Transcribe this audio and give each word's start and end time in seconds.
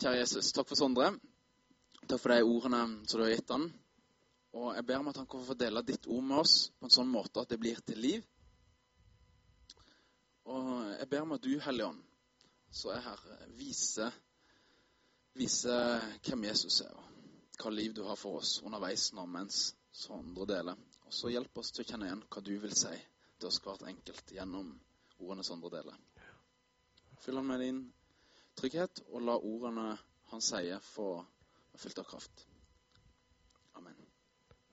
Kjære 0.00 0.16
Jesus, 0.22 0.48
takk 0.56 0.64
for 0.64 0.80
Sondre. 0.80 1.10
Takk 2.08 2.22
for 2.22 2.32
de 2.32 2.40
ordene 2.40 2.78
som 3.04 3.20
du 3.20 3.24
har 3.26 3.34
gitt 3.34 3.50
han. 3.52 3.66
Og 4.56 4.70
jeg 4.72 4.86
ber 4.88 5.02
om 5.02 5.10
at 5.10 5.18
han 5.20 5.26
kan 5.28 5.42
få 5.44 5.56
dele 5.60 5.82
ditt 5.84 6.08
ord 6.08 6.24
med 6.24 6.38
oss 6.40 6.54
på 6.72 6.88
en 6.88 6.94
sånn 6.94 7.10
måte 7.12 7.42
at 7.42 7.52
det 7.52 7.58
blir 7.60 7.82
til 7.84 8.00
liv. 8.00 8.24
Og 10.48 10.70
jeg 10.94 11.10
ber 11.12 11.26
om 11.26 11.36
at 11.36 11.44
du, 11.44 11.50
Hellige 11.66 11.90
Ånd, 11.90 12.00
så 12.72 12.94
er 12.94 13.04
her, 13.10 13.26
viser, 13.60 14.16
viser 15.36 16.08
hvem 16.24 16.48
Jesus 16.48 16.80
er, 16.86 16.96
og 16.96 17.60
hva 17.60 17.76
liv 17.76 17.92
du 17.92 18.00
har 18.08 18.16
for 18.16 18.40
oss 18.40 18.56
underveis 18.64 19.10
nå 19.12 19.28
mens 19.28 19.62
Sondre 19.92 20.48
deler. 20.48 20.80
Og 21.04 21.12
så 21.12 21.36
hjelp 21.36 21.60
oss 21.60 21.74
til 21.76 21.84
å 21.84 21.90
kjenne 21.92 22.08
igjen 22.08 22.24
hva 22.24 22.48
du 22.48 22.54
vil 22.64 22.72
si 22.72 22.96
til 23.36 23.52
oss 23.52 23.60
hvert 23.60 23.84
enkelt 23.92 24.32
gjennom 24.32 24.72
ordene 25.20 25.44
Sondre 25.44 25.76
deler. 25.76 26.00
Fyll 27.20 27.44
han 27.44 27.52
med 27.52 27.68
din 27.68 27.88
trygghet, 28.58 29.02
og 29.12 29.22
la 29.22 29.36
ordene 29.36 29.96
han 30.30 30.42
sier, 30.44 30.80
få 30.82 31.12
være 31.20 31.82
fylt 31.82 31.98
av 32.02 32.08
kraft. 32.10 32.46
Amen. 33.78 33.96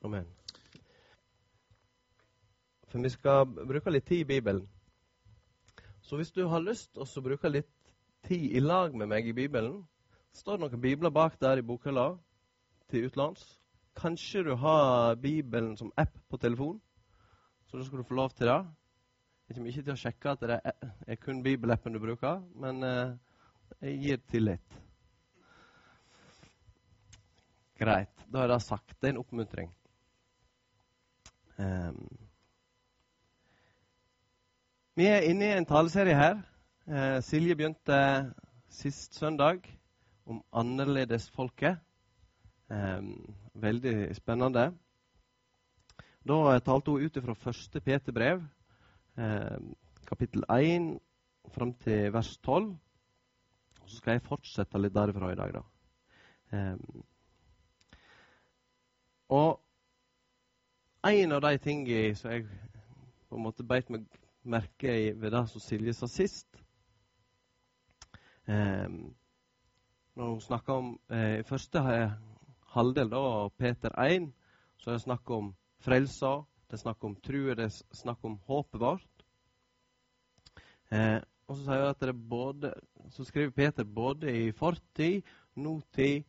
Amen. 0.05 0.27
For 2.88 3.04
vi 3.04 3.12
skal 3.12 3.45
bruke 3.45 3.91
litt 3.91 4.08
tid 4.08 4.23
i 4.26 4.30
Bibelen. 4.35 4.68
Så 6.02 6.16
hvis 6.16 6.32
du 6.32 6.45
har 6.48 6.63
lyst 6.63 6.94
til 6.94 7.04
å 7.04 7.23
bruke 7.23 7.52
litt 7.52 7.73
tid 8.27 8.55
i 8.55 8.63
lag 8.63 8.95
med 8.95 9.09
meg 9.12 9.27
i 9.27 9.35
Bibelen, 9.35 9.82
står 10.34 10.57
det 10.57 10.63
noen 10.63 10.82
bibler 10.82 11.12
bak 11.12 11.40
der 11.41 11.59
i 11.59 11.66
bokhylla 11.66 12.13
til 12.91 13.09
utenlands. 13.09 13.44
Kanskje 13.98 14.44
du 14.46 14.54
har 14.55 15.16
Bibelen 15.16 15.76
som 15.77 15.91
app 15.98 16.16
på 16.30 16.38
telefon, 16.38 16.80
så 17.68 17.77
da 17.77 17.84
skal 17.84 17.99
du 17.99 18.07
få 18.07 18.16
lov 18.16 18.30
til 18.38 18.48
det. 18.48 18.59
Ikke 19.49 19.63
mye 19.63 19.82
til 19.82 19.94
å 19.94 19.99
sjekke 19.99 20.32
at 20.35 20.44
det 20.44 20.59
er 21.07 21.20
kun 21.23 21.44
bibelappen 21.44 21.96
du 21.96 21.99
bruker, 22.04 22.41
men 22.55 22.84
eh, 22.84 23.16
jeg 23.81 23.98
gir 24.02 24.22
tillit. 24.31 24.77
Greit. 27.77 28.13
Da 28.31 28.41
har 28.43 28.55
jeg 28.55 28.65
sagt. 28.65 28.96
Det 29.02 29.12
en 29.12 29.21
oppmuntring. 29.21 29.70
Um, 31.57 32.07
vi 34.98 35.05
er 35.10 35.27
inne 35.29 35.46
i 35.46 35.57
en 35.57 35.65
taleserie 35.65 36.18
her. 36.18 36.41
Uh, 36.87 37.20
Silje 37.21 37.55
begynte 37.55 37.99
sist 38.70 39.15
søndag 39.15 39.62
om 40.26 40.41
annerledesfolket. 40.52 41.77
Um, 42.70 43.13
veldig 43.54 44.15
spennende. 44.18 44.71
Da 46.27 46.59
talte 46.59 46.91
hun 46.91 47.05
ut 47.05 47.21
fra 47.24 47.34
første 47.34 47.80
Peter-brev, 47.80 48.41
um, 49.15 49.70
kapittel 50.09 50.43
1 50.52 50.98
fram 51.54 51.71
til 51.74 52.12
vers 52.13 52.37
12. 52.37 52.74
Og 53.88 53.91
så 53.91 54.02
skal 54.02 54.18
jeg 54.18 54.26
fortsette 54.26 54.80
litt 54.82 54.91
derfra 54.91 55.30
i 55.32 55.35
dag, 55.40 55.54
da. 55.55 55.62
Um, 56.52 57.04
og 59.32 59.62
en 61.07 61.35
av 61.38 61.40
de 61.46 61.52
tingene 61.63 62.15
som 62.20 62.34
jeg 62.34 62.43
på 63.30 63.38
en 63.40 63.46
måte 63.46 63.63
beit 63.63 63.88
meg 63.91 64.03
merke 64.44 64.91
i 64.91 65.06
ved 65.16 65.31
det 65.31 65.46
som 65.53 65.63
Silje 65.63 65.94
sa 65.96 66.09
sist 66.12 66.59
um, 68.47 69.16
Når 70.19 70.34
hun 70.34 70.44
snakka 70.44 70.78
om 70.81 70.91
eh, 71.08 71.40
første 71.47 71.85
halvdel 72.75 73.16
av 73.16 73.56
Peter 73.56 73.96
1, 74.03 74.28
så 74.84 74.91
er 74.91 75.00
det 75.00 75.06
snakk 75.06 75.31
om 75.31 75.53
frelsa, 75.80 76.34
det 76.68 76.75
er 76.75 76.84
snakk 76.84 77.08
om 77.08 77.16
trua, 77.24 77.56
det 77.56 77.69
er 77.69 77.80
snakk 77.96 78.28
om 78.28 78.35
håpet 78.52 78.81
vårt. 78.84 79.28
Eh, 80.91 81.22
og 81.47 81.56
så, 81.56 81.62
sier 81.63 81.85
at 81.88 82.02
det 82.02 82.12
er 82.12 82.25
både, 82.35 82.74
så 83.12 83.24
skriver 83.24 83.50
Peter 83.56 83.84
både 83.84 84.31
i 84.31 84.52
fortid, 84.52 85.22
nåtid 85.56 86.24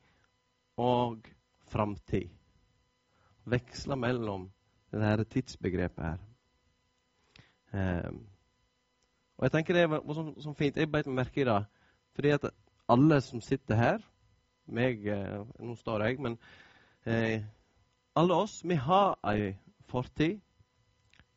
og 0.76 1.28
framtid. 1.68 2.28
Veksler 3.44 3.96
mellom 3.96 4.50
det 4.92 5.02
her 5.02 5.24
tidsbegrepet 5.24 6.04
her. 6.04 6.18
Um, 7.72 8.26
og 9.36 9.44
jeg 9.44 9.52
tenker 9.52 9.76
det 9.76 9.90
var 9.90 10.14
sånn, 10.16 10.32
sånn 10.42 10.56
fint. 10.58 10.76
Jeg 10.76 10.90
beit 10.90 11.06
meg 11.06 11.20
merke 11.20 11.42
i 11.42 11.46
det. 11.46 11.60
Fordi 12.16 12.32
at 12.34 12.48
alle 12.90 13.20
som 13.22 13.42
sitter 13.44 13.78
her 13.78 14.02
meg, 14.66 15.06
eh, 15.06 15.44
Nå 15.60 15.76
står 15.78 16.04
jeg, 16.04 16.18
men 16.20 16.38
eh, 17.06 17.44
alle 18.18 18.34
oss, 18.34 18.60
vi 18.64 18.74
har 18.74 19.14
ei 19.30 19.54
fortid. 19.88 20.40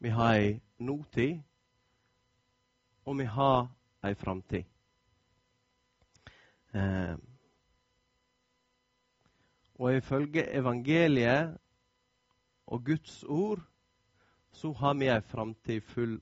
Vi 0.01 0.09
har 0.09 0.33
ei 0.33 0.59
nåtid 0.79 1.41
og 3.05 3.17
vi 3.19 3.25
har 3.25 3.67
ei 4.03 4.13
framtid. 4.15 4.70
Eh, 6.73 7.15
og 9.81 9.95
ifølge 9.97 10.45
evangeliet 10.55 11.57
og 12.67 12.85
Guds 12.85 13.23
ord 13.23 13.59
så 14.51 14.71
har 14.77 14.93
vi 14.99 15.09
ei 15.09 15.21
framtid 15.25 15.81
full 15.81 16.19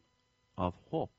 av 0.58 0.76
håp. 0.92 1.16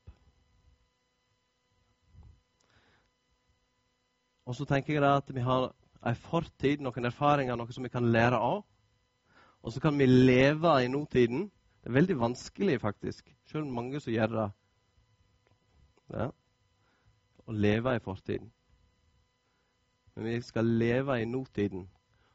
Og 4.45 4.55
så 4.57 4.65
tenker 4.65 4.97
jeg 4.97 5.05
at 5.05 5.29
vi 5.31 5.43
har 5.45 5.69
ei 6.07 6.15
fortid, 6.17 6.81
noen 6.81 7.07
erfaringer, 7.07 7.55
noe 7.55 7.71
som 7.71 7.85
vi 7.85 7.93
kan 7.93 8.09
lære 8.11 8.39
av. 8.41 8.63
Og 9.61 9.73
så 9.73 9.83
kan 9.83 9.99
vi 9.99 10.07
leve 10.09 10.73
i 10.83 10.89
nåtiden. 10.89 11.45
Det 11.81 11.89
er 11.89 11.97
veldig 11.99 12.17
vanskelig, 12.19 12.79
faktisk, 12.81 13.29
om 13.55 13.69
mange 13.73 13.99
som 13.99 14.13
gjør 14.13 14.33
det 14.35 14.49
ja. 16.11 16.27
Å 17.47 17.53
leve 17.55 17.95
i 17.95 18.01
fortiden. 18.03 18.51
Men 20.15 20.25
vi 20.25 20.41
skal 20.41 20.65
leve 20.65 21.21
i 21.21 21.25
nåtiden. 21.25 21.89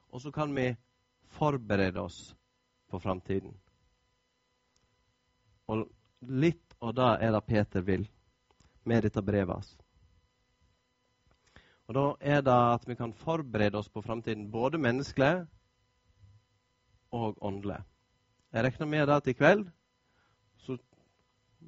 Og 0.08 0.20
så 0.20 0.30
kan 0.30 0.54
vi 0.56 0.76
forberede 1.22 2.00
oss 2.00 2.36
på 2.88 2.98
framtiden. 2.98 3.56
Og 5.66 5.88
litt 6.20 6.76
av 6.80 6.94
det 6.94 7.10
er 7.26 7.34
det 7.34 7.42
Peter 7.46 7.82
vil 7.82 8.06
med 8.84 9.02
dette 9.02 9.22
brevet 9.22 9.54
hans. 9.54 9.76
Og 11.86 11.94
Da 11.94 12.06
er 12.20 12.40
det 12.42 12.52
at 12.52 12.88
vi 12.88 12.94
kan 12.94 13.12
forberede 13.12 13.78
oss 13.78 13.88
på 13.88 14.02
framtiden, 14.02 14.50
både 14.50 14.78
menneskelig 14.78 15.46
og 17.10 17.38
åndelig. 17.42 17.82
Jeg 18.52 18.64
regner 18.64 18.86
med 18.86 19.08
at 19.08 19.26
i 19.26 19.32
kveld 19.32 19.68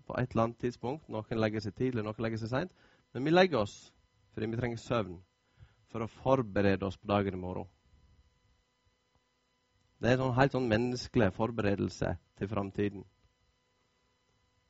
på 0.07 0.17
et 0.19 0.31
eller 0.31 0.43
annet 0.43 0.59
tidspunkt. 0.59 1.09
Noen 1.09 1.41
legger 1.41 1.61
seg 1.61 1.75
tidlig, 1.77 2.05
noen 2.05 2.23
legger 2.23 2.41
seg 2.41 2.49
seint. 2.49 2.73
Men 3.13 3.25
vi 3.25 3.31
legger 3.31 3.59
oss 3.59 3.93
fordi 4.33 4.47
vi 4.47 4.57
trenger 4.61 4.79
søvn 4.79 5.17
for 5.93 6.05
å 6.05 6.11
forberede 6.21 6.87
oss 6.87 6.99
på 7.01 7.09
dagen 7.09 7.37
i 7.37 7.41
morgen. 7.41 7.69
Det 9.99 10.11
er 10.11 10.19
en 10.19 10.23
sånn, 10.23 10.37
helt 10.37 10.55
sånn 10.55 10.69
menneskelig 10.71 11.33
forberedelse 11.35 12.13
til 12.39 12.51
framtiden. 12.51 13.07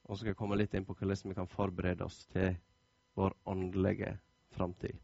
Og 0.08 0.14
så 0.14 0.22
skal 0.22 0.32
jeg 0.32 0.38
komme 0.38 0.56
litt 0.56 0.72
inn 0.74 0.86
på 0.88 0.96
hvordan 0.96 1.34
vi 1.34 1.36
kan 1.36 1.50
forberede 1.52 2.06
oss 2.06 2.22
til 2.32 2.54
vår 3.18 3.34
åndelige 3.44 4.14
framtid. 4.56 4.96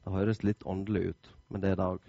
Det 0.00 0.14
høres 0.14 0.40
litt 0.46 0.64
åndelig 0.64 1.10
ut, 1.10 1.30
men 1.48 1.60
det 1.60 1.74
er 1.74 1.76
det 1.76 1.90
òg. 1.90 2.06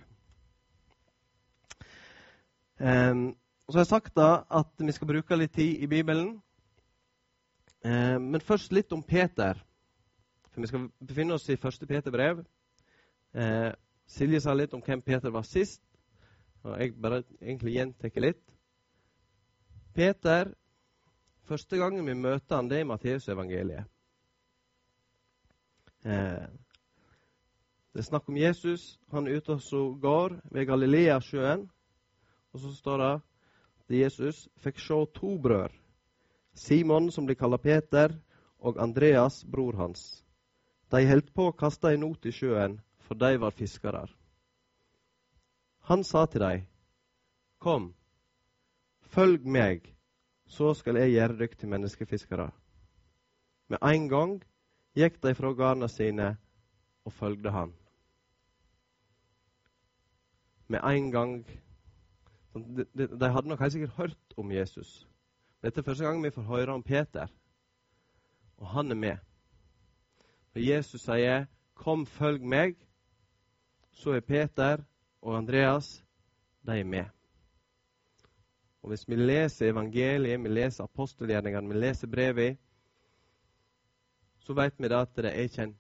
Um, 2.82 3.26
så 3.68 3.78
har 3.78 3.84
jeg 3.84 3.92
sagt 3.92 4.16
da 4.16 4.30
at 4.50 4.72
vi 4.80 4.96
skal 4.96 5.10
bruke 5.10 5.36
litt 5.38 5.54
tid 5.54 5.84
i 5.84 5.90
Bibelen. 5.92 6.38
Um, 7.84 8.32
men 8.32 8.42
først 8.42 8.72
litt 8.72 8.94
om 8.96 9.04
Peter. 9.04 9.60
For 10.52 10.62
vi 10.62 10.68
skal 10.68 10.90
befinne 11.00 11.34
oss 11.34 11.50
i 11.50 11.60
første 11.60 11.88
Peter-brev. 11.88 12.44
Eh, 13.34 13.72
Silje 14.08 14.42
sa 14.44 14.54
litt 14.54 14.74
om 14.76 14.84
hvem 14.84 15.02
Peter 15.02 15.32
var 15.32 15.48
sist. 15.48 15.82
Og 16.64 16.76
jeg 16.78 16.96
bare 17.02 17.24
egentlig 17.40 17.78
gjentar 17.78 18.22
litt. 18.22 18.44
Peter, 19.96 20.52
første 21.48 21.78
gangen 21.80 22.06
vi 22.06 22.16
møter 22.16 22.56
han, 22.56 22.70
det 22.70 22.78
er 22.80 22.86
i 22.86 22.90
Matteusevangeliet. 22.90 23.88
Eh, 26.06 26.48
det 27.92 28.00
er 28.00 28.08
snakk 28.08 28.30
om 28.30 28.38
Jesus. 28.38 29.00
Han 29.12 29.28
er 29.28 29.40
ute 29.40 29.58
og 29.58 30.00
går 30.02 30.40
ved 30.52 30.66
Galileasjøen. 30.66 31.70
Og 32.54 32.60
så 32.60 32.74
står 32.76 32.98
det 32.98 33.12
at 33.16 33.96
Jesus 33.96 34.48
fikk 34.60 34.80
se 34.80 35.00
to 35.16 35.38
brødre, 35.42 35.76
Simon, 36.54 37.12
som 37.12 37.26
blir 37.26 37.36
kaller 37.40 37.58
Peter, 37.58 38.12
og 38.60 38.78
Andreas, 38.80 39.46
bror 39.52 39.76
hans. 39.76 40.26
De 40.92 41.06
holdt 41.08 41.32
på 41.34 41.48
å 41.48 41.56
kaste 41.56 41.92
ei 41.92 42.00
not 42.00 42.26
i 42.28 42.34
sjøen, 42.36 42.80
for 43.00 43.16
de 43.16 43.38
var 43.40 43.56
fiskere. 43.56 44.04
Han 45.88 46.04
sa 46.04 46.26
til 46.26 46.44
dem, 46.44 46.68
Kom, 47.62 47.92
følg 49.14 49.46
meg, 49.46 49.86
så 50.50 50.74
skal 50.74 50.98
jeg 50.98 51.14
gjøre 51.14 51.38
dere 51.38 51.60
til 51.60 51.70
menneskefiskere. 51.70 52.48
Med 53.70 53.84
en 53.86 54.08
gang 54.10 54.34
gikk 54.98 55.22
de 55.24 55.36
fra 55.38 55.54
garna 55.56 55.88
sine 55.88 56.34
og 57.06 57.14
fulgte 57.14 57.54
han. 57.54 57.76
Med 60.68 60.82
en 60.84 61.12
gang 61.12 61.36
de, 62.54 63.08
de 63.08 63.30
hadde 63.32 63.48
nok 63.48 63.60
helt 63.60 63.74
sikkert 63.74 63.98
hørt 64.00 64.34
om 64.38 64.52
Jesus. 64.52 65.08
Dette 65.64 65.80
er 65.80 65.86
første 65.86 66.04
gang 66.04 66.24
vi 66.24 66.34
får 66.34 66.50
høre 66.50 66.74
om 66.74 66.84
Peter, 66.84 67.28
og 68.58 68.68
han 68.74 68.92
er 68.92 68.96
med. 68.96 69.18
Når 70.54 70.62
Jesus 70.62 71.02
sier 71.02 71.46
'Kom, 71.76 72.06
følg 72.06 72.42
meg', 72.42 72.88
så 73.92 74.12
er 74.12 74.20
Peter 74.20 74.84
og 75.22 75.38
Andreas 75.38 76.06
de 76.66 76.80
er 76.80 76.84
med. 76.84 77.06
Og 78.82 78.90
Hvis 78.90 79.10
vi 79.10 79.16
leser 79.16 79.70
evangeliet, 79.70 80.44
vi 80.44 80.50
leser 80.50 80.84
apostelgjerningene, 80.84 81.68
vi 81.68 81.80
leser 81.80 82.08
brevet, 82.08 82.58
så 84.40 84.54
vet 84.54 84.74
vi 84.78 84.88
da 84.88 85.02
at 85.02 85.16
det 85.16 85.26
er 85.26 85.42
ikke, 85.46 85.64
en, 85.64 85.78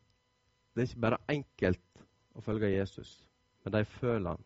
det 0.75 0.81
er 0.81 0.87
ikke 0.87 1.01
bare 1.01 1.17
enkelt 1.29 2.05
å 2.35 2.41
følge 2.41 2.69
Jesus, 2.77 3.27
men 3.63 3.73
de 3.73 3.85
føler 3.85 4.29
han. 4.29 4.43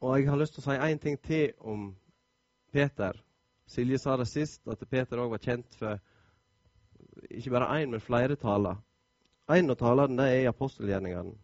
Og 0.00 0.20
jeg 0.20 0.30
har 0.30 0.38
lyst 0.38 0.54
til 0.54 0.62
å 0.62 0.68
si 0.70 0.92
én 0.92 1.00
ting 1.02 1.18
til 1.22 1.52
om 1.58 1.90
Peter. 2.72 3.18
Silje 3.68 3.98
sa 4.00 4.16
det 4.16 4.26
sist, 4.28 4.62
at 4.68 4.82
Peter 4.90 5.20
òg 5.20 5.34
var 5.34 5.44
kjent 5.44 5.74
for 5.76 5.98
ikke 7.28 7.50
bare 7.52 7.82
én, 7.82 7.90
men 7.90 8.00
flere 8.00 8.36
taler. 8.36 8.78
En 9.48 9.70
av 9.70 9.76
talene 9.80 10.28
er 10.28 10.42
i 10.42 10.48
apostelgjerningene, 10.48 11.34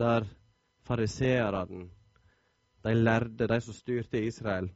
der 0.00 0.26
fariseerne, 0.84 1.86
de 2.84 2.94
lærde, 2.94 3.48
de 3.48 3.60
som 3.60 3.74
styrte 3.74 4.20
Israel, 4.24 4.68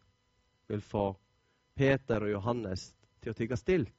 vil 0.69 0.81
få 0.81 1.05
Peter 1.77 2.25
og 2.25 2.33
Johannes 2.33 2.91
til 3.23 3.33
å 3.33 3.37
tigge 3.37 3.57
stilt. 3.57 3.95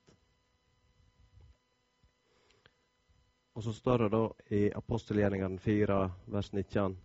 Og 3.55 3.63
så 3.63 3.73
står 3.75 4.05
det 4.05 4.09
da 4.13 4.23
i 4.57 4.61
apostelgjerningene 4.75 5.59
4, 5.59 6.01
vers 6.33 6.51
19. 6.53 6.97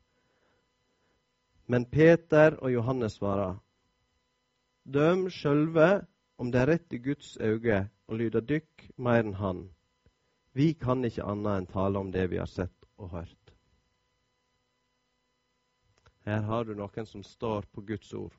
Men 1.66 1.86
Peter 1.90 2.58
og 2.62 2.72
Johannes 2.72 3.18
svarer, 3.18 3.56
Døm 4.86 5.26
sjølve 5.34 6.06
om 6.38 6.50
det 6.54 6.60
er 6.60 6.68
rett 6.70 6.92
i 6.94 7.00
Guds 7.02 7.32
øyne 7.42 7.88
å 8.06 8.14
lyde 8.14 8.38
dykk 8.46 8.84
mer 9.02 9.24
enn 9.24 9.32
Han. 9.40 9.64
Vi 10.54 10.74
kan 10.78 11.02
ikke 11.04 11.26
anna 11.26 11.56
enn 11.58 11.66
tale 11.66 11.98
om 11.98 12.12
det 12.14 12.28
vi 12.30 12.38
har 12.38 12.46
sett 12.46 12.86
og 12.96 13.10
hørt. 13.10 13.50
Her 16.26 16.46
har 16.46 16.64
du 16.64 16.74
noen 16.78 17.06
som 17.06 17.24
står 17.26 17.66
på 17.74 17.82
Guds 17.88 18.12
ord. 18.14 18.32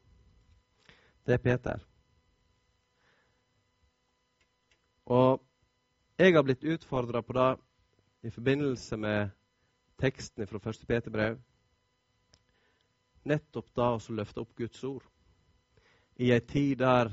Det 1.27 1.35
er 1.35 1.44
Peter. 1.44 1.83
Og 5.05 5.44
jeg 6.17 6.33
har 6.35 6.47
blitt 6.47 6.63
utfordra 6.63 7.21
på 7.21 7.35
det 7.35 7.49
i 8.23 8.31
forbindelse 8.31 8.97
med 8.97 9.35
teksten 9.99 10.47
fra 10.47 10.63
1. 10.63 10.88
Peter 10.88 11.11
brev. 11.11 11.38
Nettopp 13.27 13.69
da 13.75 13.91
å 13.97 14.15
løfte 14.15 14.47
opp 14.47 14.55
Guds 14.55 14.83
ord. 14.88 15.03
I 16.18 16.31
ei 16.34 16.42
tid 16.42 16.78
der 16.81 17.12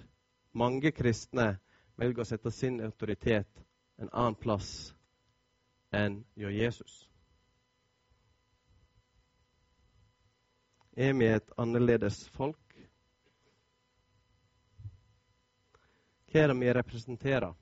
mange 0.52 0.92
kristne 0.96 1.58
velger 2.00 2.24
å 2.24 2.28
sette 2.28 2.50
sin 2.50 2.80
autoritet 2.80 3.64
en 4.00 4.08
annen 4.12 4.36
plass 4.40 4.94
enn 5.94 6.22
gjør 6.34 6.54
Jesus. 6.56 6.94
Er 10.96 11.12
vi 11.18 11.26
et 11.26 11.52
annerledes 11.58 12.22
folk? 12.34 12.60
Hva 16.30 16.42
er 16.42 16.50
det 16.50 16.58
vi 16.58 16.72
representerer? 16.72 17.52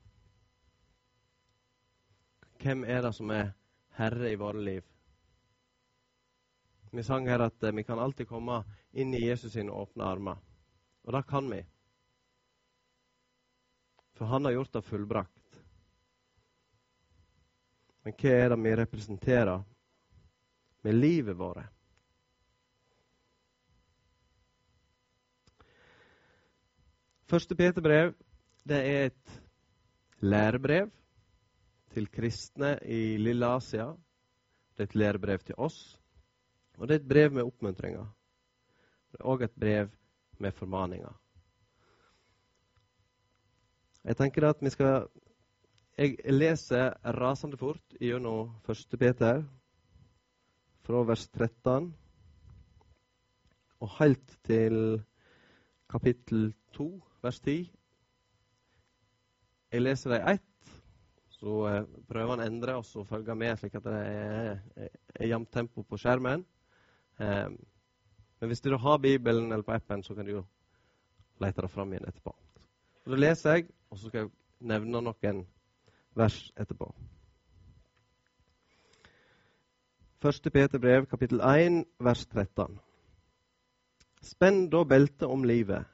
Hvem 2.63 2.85
er 2.87 3.03
det 3.03 3.13
som 3.17 3.29
er 3.35 3.51
herre 3.97 4.31
i 4.31 4.39
våre 4.39 4.63
liv? 4.63 4.87
Vi 6.93 7.03
sang 7.03 7.27
her 7.27 7.41
at 7.41 7.63
eh, 7.63 7.73
vi 7.73 7.83
kan 7.83 7.99
alltid 7.99 8.29
komme 8.29 8.61
inn 8.93 9.13
i 9.13 9.25
Jesus 9.25 9.53
sine 9.53 9.73
åpne 9.73 10.05
armer. 10.05 10.52
Og 11.03 11.13
det 11.13 11.23
kan 11.27 11.49
vi. 11.51 11.61
For 14.13 14.29
han 14.29 14.45
har 14.45 14.55
gjort 14.55 14.73
det 14.73 14.85
fullbrakt. 14.87 15.61
Men 18.03 18.15
hva 18.19 18.33
er 18.35 18.51
det 18.51 18.59
vi 18.63 18.75
representerer 18.75 19.63
med 20.83 20.99
livet 20.99 21.37
vårt? 21.39 21.69
Første 27.31 27.55
Peterbrev 27.57 28.11
det 28.67 28.77
er 28.77 29.05
et 29.07 29.31
lærebrev 30.23 30.91
til 31.95 32.07
kristne 32.11 32.75
i 32.85 33.17
lille 33.17 33.47
Asia. 33.47 33.87
Det 34.75 34.85
er 34.85 34.91
et 34.91 34.95
lærebrev 34.95 35.39
til 35.47 35.55
oss, 35.57 35.97
og 36.77 36.87
det 36.87 36.95
er 36.95 37.01
et 37.01 37.09
brev 37.09 37.33
med 37.33 37.43
oppmuntringer. 37.43 38.05
Det 39.11 39.19
er 39.19 39.27
òg 39.29 39.43
et 39.45 39.59
brev 39.59 39.91
med 40.43 40.55
formaninga. 40.57 41.11
Jeg 44.03 44.19
tenker 44.19 44.49
at 44.49 44.63
vi 44.63 44.71
skal 44.73 45.07
Jeg 45.93 46.17
leser 46.33 46.95
rasende 47.15 47.57
fort 47.57 47.97
gjennom 48.01 48.49
1. 48.65 48.97
Peter, 48.97 49.43
fra 50.83 51.03
vers 51.05 51.27
13 51.29 51.91
og 53.83 53.91
helt 53.99 54.33
til 54.47 55.03
kapittel 55.91 56.53
2 56.73 56.87
vers 57.23 57.39
10. 57.39 57.69
Jeg 59.73 59.81
leser 59.81 60.13
det 60.13 60.19
i 60.19 60.33
ett, 60.33 60.73
så 61.33 61.59
eh, 61.69 61.85
prøver 62.07 62.35
han 62.35 62.43
å 62.43 62.47
endre 62.47 62.75
og 62.79 62.85
så 62.87 63.03
følge 63.07 63.35
med, 63.35 63.55
slik 63.59 63.75
at 63.79 63.87
det 63.87 63.99
er, 63.99 64.59
er, 64.87 65.27
jevnt 65.27 65.51
tempo 65.53 65.83
på 65.87 65.99
skjermen. 65.99 66.45
Eh, 67.19 67.49
men 68.43 68.49
hvis 68.51 68.61
du 68.61 68.73
har 68.75 68.97
Bibelen 68.97 69.51
eller 69.51 69.63
på 69.63 69.71
appen, 69.71 70.01
så 70.03 70.15
kan 70.15 70.25
du 70.25 70.31
jo 70.31 70.39
lete 71.39 71.61
det 71.63 71.69
fram 71.71 71.93
igjen 71.93 72.09
etterpå. 72.09 72.33
Så 73.03 73.09
Da 73.09 73.15
leser 73.15 73.53
jeg, 73.55 73.69
og 73.89 73.97
så 73.97 74.09
skal 74.09 74.19
jeg 74.19 74.31
nevne 74.59 74.99
noen 74.99 75.45
vers 76.11 76.51
etterpå. 76.59 76.89
Første 80.19 80.51
Peter 80.51 80.79
brev, 80.79 81.05
kapittel 81.05 81.39
1, 81.39 81.85
vers 81.99 82.25
13. 82.25 82.79
Spenn 84.21 84.67
da 84.69 84.83
beltet 84.83 85.23
om 85.23 85.47
livet 85.47 85.87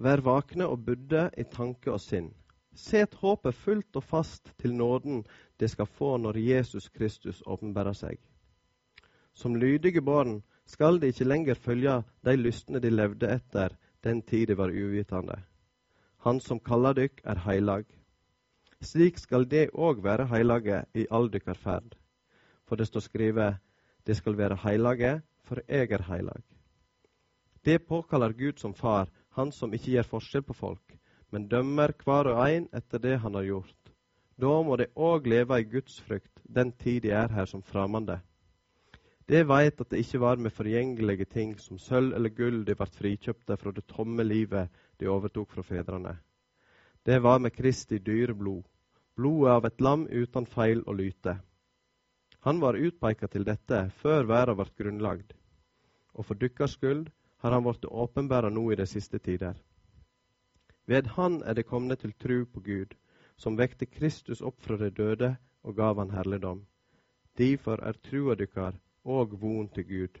Vær 0.00 0.24
vakne 0.24 0.72
og 0.72 0.86
budde 0.86 1.28
i 1.36 1.44
tanke 1.44 1.92
og 1.92 2.00
sinn. 2.00 2.32
Set 2.72 3.14
håpet 3.20 3.54
fullt 3.54 3.96
og 4.00 4.04
fast 4.04 4.54
til 4.56 4.72
nåden 4.72 5.26
det 5.60 5.68
skal 5.70 5.86
få 5.86 6.16
når 6.16 6.40
Jesus 6.48 6.88
Kristus 6.88 7.42
åpenbærer 7.46 7.92
seg. 7.92 8.16
Som 9.34 9.60
lydige 9.60 10.00
barn 10.00 10.40
skal 10.70 11.00
de 11.00 11.10
ikke 11.10 11.26
lenger 11.26 11.58
følge 11.58 12.00
de 12.24 12.36
lystne 12.38 12.80
de 12.82 12.90
levde 12.90 13.30
etter 13.34 13.74
den 14.04 14.22
tid 14.22 14.46
de 14.48 14.56
var 14.58 14.70
uvitende. 14.70 15.40
Han 16.24 16.40
som 16.40 16.60
kaller 16.60 16.94
dykk, 16.94 17.20
er 17.24 17.42
heilag. 17.46 17.84
Slik 18.80 19.18
skal 19.18 19.44
de 19.48 19.66
òg 19.72 20.02
være 20.04 20.28
heilage 20.30 20.84
i 20.94 21.06
all 21.10 21.28
dykkar 21.32 21.58
ferd. 21.58 21.96
For 22.68 22.76
det 22.76 22.86
står 22.88 23.04
skrevet, 23.08 23.58
de 24.06 24.14
skal 24.14 24.36
være 24.38 24.60
heilage, 24.64 25.20
for 25.44 25.60
jeg 25.68 25.90
er 25.92 26.06
heilag. 26.08 26.42
Det 27.64 27.82
påkaller 27.86 28.32
Gud 28.32 28.58
som 28.58 28.74
far 28.74 29.10
han 29.36 29.52
som 29.52 29.74
ikke 29.74 29.92
gjør 29.96 30.08
forskjell 30.14 30.42
på 30.42 30.56
folk, 30.56 30.96
men 31.30 31.48
dømmer 31.48 31.92
hver 32.04 32.32
og 32.32 32.40
en 32.46 32.68
etter 32.72 32.98
det 32.98 33.18
han 33.20 33.34
har 33.34 33.44
gjort. 33.48 33.92
Da 34.40 34.62
må 34.64 34.76
de 34.80 34.88
òg 34.96 35.28
leve 35.28 35.60
i 35.60 35.68
Guds 35.68 36.00
frykt 36.00 36.40
den 36.48 36.72
tid 36.72 37.02
de 37.04 37.12
er 37.12 37.28
her 37.28 37.46
som 37.46 37.62
fremmede. 37.62 38.20
De 39.30 39.44
veit 39.46 39.78
at 39.78 39.92
det 39.92 40.00
ikke 40.02 40.18
var 40.18 40.40
med 40.42 40.50
forgjengelige 40.50 41.24
ting 41.30 41.52
som 41.62 41.78
sølv 41.78 42.16
eller 42.18 42.32
gull 42.34 42.64
de 42.66 42.74
ble 42.74 42.86
frikjøpte 42.90 43.56
fra 43.60 43.70
det 43.76 43.84
tomme 43.92 44.24
livet 44.26 44.80
de 44.98 45.06
overtok 45.06 45.52
fra 45.54 45.62
fedrene. 45.62 46.16
Det 47.06 47.20
var 47.22 47.38
med 47.38 47.54
Kristi 47.54 48.00
dyre 48.02 48.34
blod, 48.34 48.64
blodet 49.14 49.52
av 49.52 49.68
et 49.68 49.84
lam 49.86 50.08
uten 50.10 50.48
feil 50.50 50.82
og 50.82 50.98
lyte. 50.98 51.36
Han 52.42 52.58
var 52.64 52.80
utpeika 52.80 53.30
til 53.30 53.46
dette 53.46 53.84
før 54.02 54.26
verden 54.32 54.58
ble 54.58 54.68
grunnlagd. 54.82 55.32
Og 56.18 56.26
for 56.26 56.34
dykkers 56.34 56.74
skyld 56.80 57.06
har 57.44 57.54
han 57.54 57.62
blitt 57.68 57.86
åpenbæra 57.86 58.50
nå 58.50 58.66
i 58.72 58.82
de 58.82 58.90
siste 58.90 59.22
tider. 59.22 59.54
Ved 60.90 61.06
Han 61.14 61.42
er 61.46 61.54
det 61.54 61.68
komne 61.70 61.94
til 61.94 62.18
tru 62.18 62.44
på 62.50 62.66
Gud, 62.66 62.98
som 63.36 63.56
vekte 63.56 63.86
Kristus 63.86 64.42
opp 64.42 64.58
fra 64.60 64.76
de 64.76 64.90
døde 64.90 65.36
og 65.62 65.76
gav 65.76 66.02
han 66.02 66.10
herligdom. 66.10 66.66
Derfor 67.38 67.78
er 67.78 67.92
trua 67.92 68.34
dykkar 68.34 68.74
og 69.04 69.40
von 69.40 69.68
til 69.68 69.84
Gud. 69.84 70.20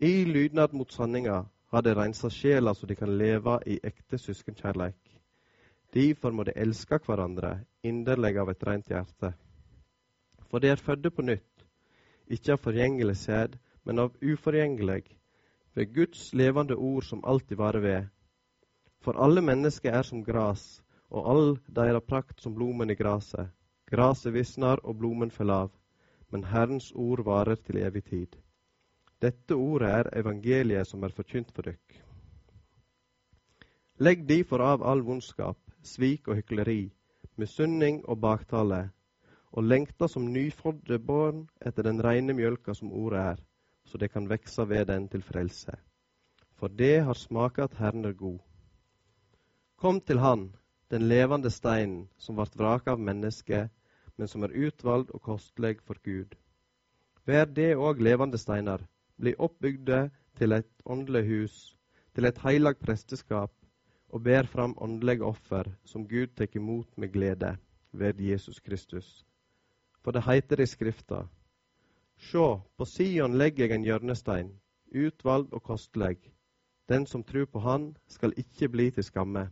I 0.00 0.24
lydnad 0.24 0.72
mot 0.72 0.92
sanninga 0.92 1.44
har 1.72 1.82
de 1.82 1.94
rensa 1.94 2.28
sjela 2.30 2.74
så 2.74 2.86
de 2.86 2.94
kan 2.94 3.18
leve 3.18 3.58
i 3.66 3.78
ekte 3.82 4.18
søskenkjærleik. 4.18 5.20
Derfor 5.94 6.30
må 6.30 6.44
de 6.44 6.52
elske 6.56 6.98
hverandre 7.06 7.64
inderlig 7.82 8.38
av 8.38 8.50
et 8.50 8.64
rent 8.66 8.88
hjerte. 8.88 9.32
For 10.50 10.58
de 10.58 10.68
er 10.68 10.82
fødde 10.82 11.10
på 11.10 11.22
nytt, 11.22 11.66
ikke 12.26 12.52
av 12.52 12.62
forgjengelig 12.62 13.16
sæd, 13.16 13.58
men 13.84 13.98
av 13.98 14.14
uforgjengelig, 14.22 15.04
ved 15.74 15.94
Guds 15.94 16.32
levende 16.34 16.74
ord 16.74 17.02
som 17.02 17.24
alltid 17.24 17.56
varer 17.56 17.80
ved. 17.80 18.04
For 19.00 19.18
alle 19.18 19.42
mennesker 19.42 19.92
er 19.92 20.02
som 20.02 20.24
gras, 20.24 20.82
og 21.10 21.30
all 21.30 21.56
deres 21.66 22.06
prakt 22.08 22.40
som 22.42 22.54
blomen 22.54 22.90
i 22.90 22.98
graset. 22.98 23.50
Graset 23.90 24.32
visner 24.34 24.80
og 24.82 24.98
blomen 24.98 25.30
faller 25.30 25.66
av, 25.66 25.70
men 26.30 26.44
Herrens 26.44 26.92
ord 26.94 27.24
varer 27.24 27.56
til 27.56 27.76
evig 27.82 28.04
tid. 28.04 28.36
Dette 29.22 29.56
ordet 29.56 29.90
er 29.90 30.10
evangeliet 30.20 30.86
som 30.86 31.04
er 31.04 31.14
forkynt 31.16 31.52
for 31.54 31.66
dykk. 31.68 32.00
Legg 34.02 34.24
difor 34.28 34.60
av 34.60 34.82
all 34.82 35.04
vondskap, 35.06 35.58
svik 35.82 36.28
og 36.28 36.40
hykleri, 36.40 36.90
misunning 37.36 38.02
og 38.08 38.20
baktale, 38.20 38.88
og 39.54 39.64
lengta 39.64 40.08
som 40.10 40.26
nyfødte 40.32 40.98
barn 40.98 41.44
etter 41.60 41.86
den 41.86 42.02
reine 42.02 42.34
mjølka 42.34 42.74
som 42.74 42.92
ordet 42.92 43.20
er, 43.34 43.44
så 43.84 43.98
det 43.98 44.10
kan 44.10 44.28
vekse 44.28 44.66
ved 44.68 44.86
den 44.90 45.08
til 45.08 45.22
frelse. 45.22 45.76
For 46.58 46.68
det 46.68 47.04
har 47.04 47.14
smaka 47.14 47.68
at 47.68 47.78
Herren 47.78 48.04
er 48.04 48.12
god. 48.12 48.38
Kom 49.76 50.00
til 50.00 50.18
Han, 50.18 50.54
den 50.90 51.08
levende 51.08 51.50
steinen, 51.50 52.08
som 52.18 52.36
vart 52.36 52.58
vraka 52.58 52.90
av 52.90 53.00
mennesket, 53.00 53.70
men 54.16 54.28
som 54.28 54.42
er 54.42 54.54
utvalgt 54.54 55.10
og 55.10 55.22
kostelig 55.22 55.78
for 55.82 55.98
Gud. 56.04 56.34
Vær 57.26 57.46
det 57.46 57.74
òg 57.76 58.02
levende 58.04 58.38
steiner, 58.38 58.82
bli 59.18 59.34
oppbygde 59.38 60.10
til 60.38 60.52
et 60.52 60.70
åndelig 60.84 61.24
hus, 61.28 61.76
til 62.14 62.28
et 62.28 62.38
heilag 62.44 62.78
presteskap, 62.78 63.52
og 64.08 64.22
ber 64.22 64.46
fram 64.46 64.74
åndelige 64.78 65.24
offer 65.24 65.70
som 65.84 66.06
Gud 66.08 66.34
tek 66.36 66.56
imot 66.56 66.98
med 66.98 67.12
glede 67.12 67.56
ved 67.92 68.20
Jesus 68.20 68.60
Kristus. 68.60 69.24
For 70.02 70.12
det 70.12 70.22
heiter 70.22 70.60
i 70.60 70.66
Skrifta:" 70.66 71.24
Sjå, 72.16 72.60
på 72.76 72.84
Sion 72.84 73.34
legger 73.34 73.66
jeg 73.66 73.74
en 73.74 73.84
hjørnestein, 73.84 74.52
utvalgt 74.94 75.52
og 75.52 75.62
kostelig. 75.62 76.18
Den 76.88 77.06
som 77.06 77.24
tror 77.24 77.44
på 77.44 77.58
Han, 77.58 77.96
skal 78.08 78.32
ikke 78.36 78.68
bli 78.68 78.90
til 78.90 79.04
skamme. 79.04 79.48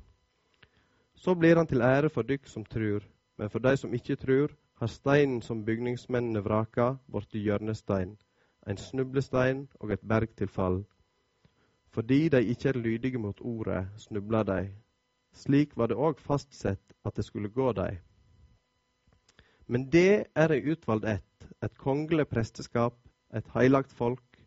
Så 1.15 1.35
blir 1.35 1.57
han 1.57 1.67
til 1.67 1.81
ære 1.81 2.11
for 2.11 2.23
dykk 2.23 2.47
som 2.47 2.65
tror, 2.65 3.03
men 3.39 3.51
for 3.51 3.59
de 3.59 3.77
som 3.77 3.95
ikke 3.95 4.17
tror, 4.17 4.53
har 4.75 4.87
steinen 4.87 5.43
som 5.43 5.65
bygningsmennene 5.65 6.43
vraka, 6.45 6.97
blitt 7.07 7.35
hjørnestein, 7.39 8.17
en 8.67 8.79
snublestein 8.79 9.69
og 9.81 9.93
et 9.93 10.03
bergtilfall. 10.09 10.83
Fordi 11.93 12.29
de 12.29 12.45
ikke 12.45 12.69
er 12.69 12.79
lydige 12.79 13.19
mot 13.19 13.41
ordet, 13.41 13.87
snubler 13.97 14.43
de. 14.43 14.73
Slik 15.33 15.77
var 15.77 15.87
det 15.87 15.97
òg 15.97 16.21
fastsett 16.21 16.95
at 17.05 17.17
det 17.17 17.25
skulle 17.25 17.49
gå 17.49 17.73
dem. 17.73 17.97
Men 19.67 19.89
det 19.93 20.27
er 20.35 20.53
ei 20.53 20.73
utvalgt 20.73 21.07
ett, 21.09 21.49
et 21.63 21.79
kongelig 21.79 22.27
presteskap, 22.29 22.99
et 23.35 23.49
heilagt 23.55 23.93
folk, 23.93 24.45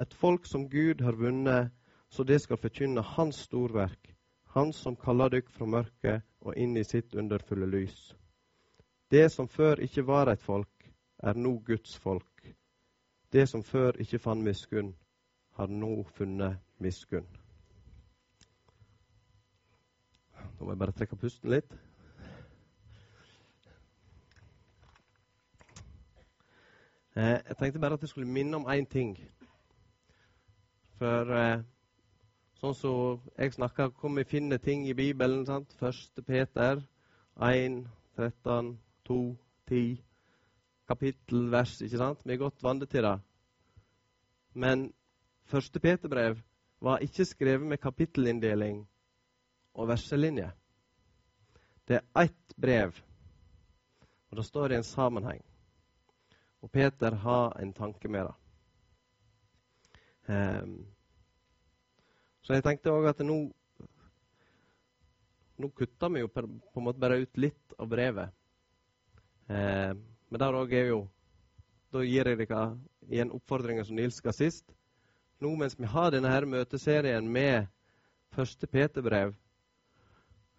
et 0.00 0.14
folk 0.14 0.46
som 0.46 0.68
Gud 0.70 1.02
har 1.04 1.12
vunnet, 1.12 1.70
så 2.08 2.24
det 2.24 2.40
skal 2.40 2.56
forkynne 2.56 3.02
Hans 3.02 3.36
storverk, 3.36 4.14
Han 4.54 4.72
som 4.72 4.96
kaller 4.96 5.28
dykk 5.28 5.50
fra 5.50 5.66
mørket 5.66 6.22
og 6.40 6.56
inn 6.56 6.76
i 6.76 6.84
sitt 6.84 7.14
underfulle 7.14 7.66
lys. 7.66 8.12
Det 9.12 9.32
som 9.32 9.48
før 9.48 9.74
ikke 9.84 10.06
var 10.06 10.30
et 10.32 10.40
folk, 10.42 10.90
er 11.18 11.32
nå 11.36 11.58
Guds 11.66 11.98
folk. 11.98 12.54
Det 13.32 13.48
som 13.48 13.62
før 13.62 13.92
ikke 14.00 14.18
fant 14.18 14.44
miskunn, 14.44 14.94
har 15.52 15.66
nå 15.66 16.02
funnet 16.02 16.56
miskunn. 16.78 17.26
Nå 20.58 20.64
må 20.64 20.70
jeg 20.70 20.78
bare 20.78 20.94
trekke 20.96 21.16
pusten 21.16 21.50
litt. 21.52 21.74
Eh, 27.16 27.36
jeg 27.48 27.56
tenkte 27.58 27.80
bare 27.80 27.94
at 27.94 28.00
jeg 28.00 28.08
skulle 28.08 28.28
minne 28.28 28.56
om 28.56 28.64
én 28.72 28.88
ting. 28.88 29.12
For 30.96 31.34
eh, 31.36 31.60
sånn 32.62 32.78
som 32.80 33.20
jeg 33.36 33.52
snakker 33.58 33.92
hvor 34.00 34.16
vi 34.16 34.24
finner 34.24 34.56
ting 34.56 34.88
i 34.88 34.96
Bibelen 34.96 35.44
sant? 35.46 35.76
1. 35.82 36.24
Peter 36.24 36.80
1, 37.50 37.76
13, 38.16 38.72
2, 39.12 39.18
10 39.68 39.82
kapittel, 40.88 41.44
vers. 41.52 41.76
ikke 41.84 42.00
sant? 42.00 42.24
Vi 42.24 42.32
er 42.34 42.40
godt 42.40 42.64
vant 42.64 42.88
til 42.90 43.04
det. 43.04 43.18
Men 44.54 44.88
første 45.48 45.80
Peterbrev 45.80 46.40
var 46.80 47.04
ikke 47.04 47.24
skrevet 47.24 47.66
med 47.66 47.80
kapittelinndeling 47.80 48.82
og 49.74 49.88
verselinje. 49.88 50.50
Det 51.88 51.98
er 52.00 52.24
ett 52.24 52.54
brev, 52.56 52.98
og 54.30 54.36
det 54.36 54.44
står 54.46 54.72
i 54.72 54.76
en 54.80 54.86
sammenheng. 54.86 55.42
Og 56.62 56.70
Peter 56.70 57.14
har 57.14 57.56
en 57.60 57.72
tanke 57.72 58.08
med 58.08 58.26
det. 58.28 58.34
Um, 60.28 60.86
så 62.42 62.54
jeg 62.54 62.64
tenkte 62.64 62.94
òg 62.94 63.08
at 63.10 63.24
nå 63.26 63.40
Nå 65.62 65.68
kutta 65.78 66.08
vi 66.08 66.22
jo 66.22 66.28
på 66.32 66.42
en 66.42 66.82
måte 66.82 66.98
bare 66.98 67.20
ut 67.22 67.36
litt 67.38 67.74
av 67.78 67.86
brevet. 67.86 68.32
Um, 69.52 69.98
men 70.32 70.40
der 70.40 70.56
òg 70.56 70.70
er 70.72 70.86
jo 70.88 71.02
Da 71.92 72.00
gir 72.00 72.24
jeg 72.24 72.38
dere 72.40 72.62
igjen 73.10 73.32
oppfordringa 73.36 73.84
som 73.84 73.98
Nils 73.98 74.22
ga 74.24 74.32
sist. 74.32 74.64
Nå 75.44 75.50
mens 75.60 75.74
vi 75.76 75.84
har 75.84 76.12
denne 76.14 76.30
her 76.32 76.46
møteserien 76.48 77.26
med 77.28 77.66
første 78.32 78.66
Peterbrev 78.66 79.34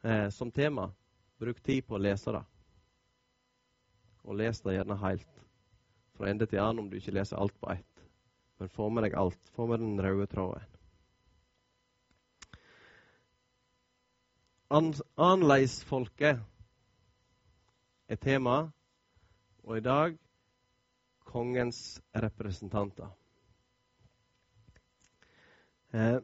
eh, 0.03 0.27
som 0.29 0.51
tema, 0.51 0.91
bruk 1.41 1.61
tid 1.63 1.87
på 1.87 1.97
å 1.97 2.01
lese 2.03 2.35
det. 2.35 2.43
Og 4.27 4.37
les 4.37 4.61
det 4.61 4.75
gjerne 4.75 4.99
helt 5.01 5.41
fra 6.13 6.29
ende 6.29 6.45
til 6.45 6.61
annen 6.61 6.83
om 6.83 6.91
du 6.91 6.99
ikke 6.99 7.15
leser 7.15 7.41
alt 7.41 7.55
på 7.57 7.71
ett. 7.73 8.05
Men 8.61 8.69
få 8.69 8.91
med 8.93 9.07
deg 9.07 9.17
alt. 9.17 9.49
Få 9.55 9.65
med 9.71 9.81
den 9.81 9.97
røde 10.03 10.29
tråden. 10.29 10.69
An 14.73 14.93
Annerledesfolket 15.17 16.39
er 18.09 18.17
tema, 18.21 18.71
og 19.63 19.77
i 19.77 19.83
dag 19.83 20.17
kongens 21.25 22.01
representanter. 22.15 23.07
Eh, 25.93 26.19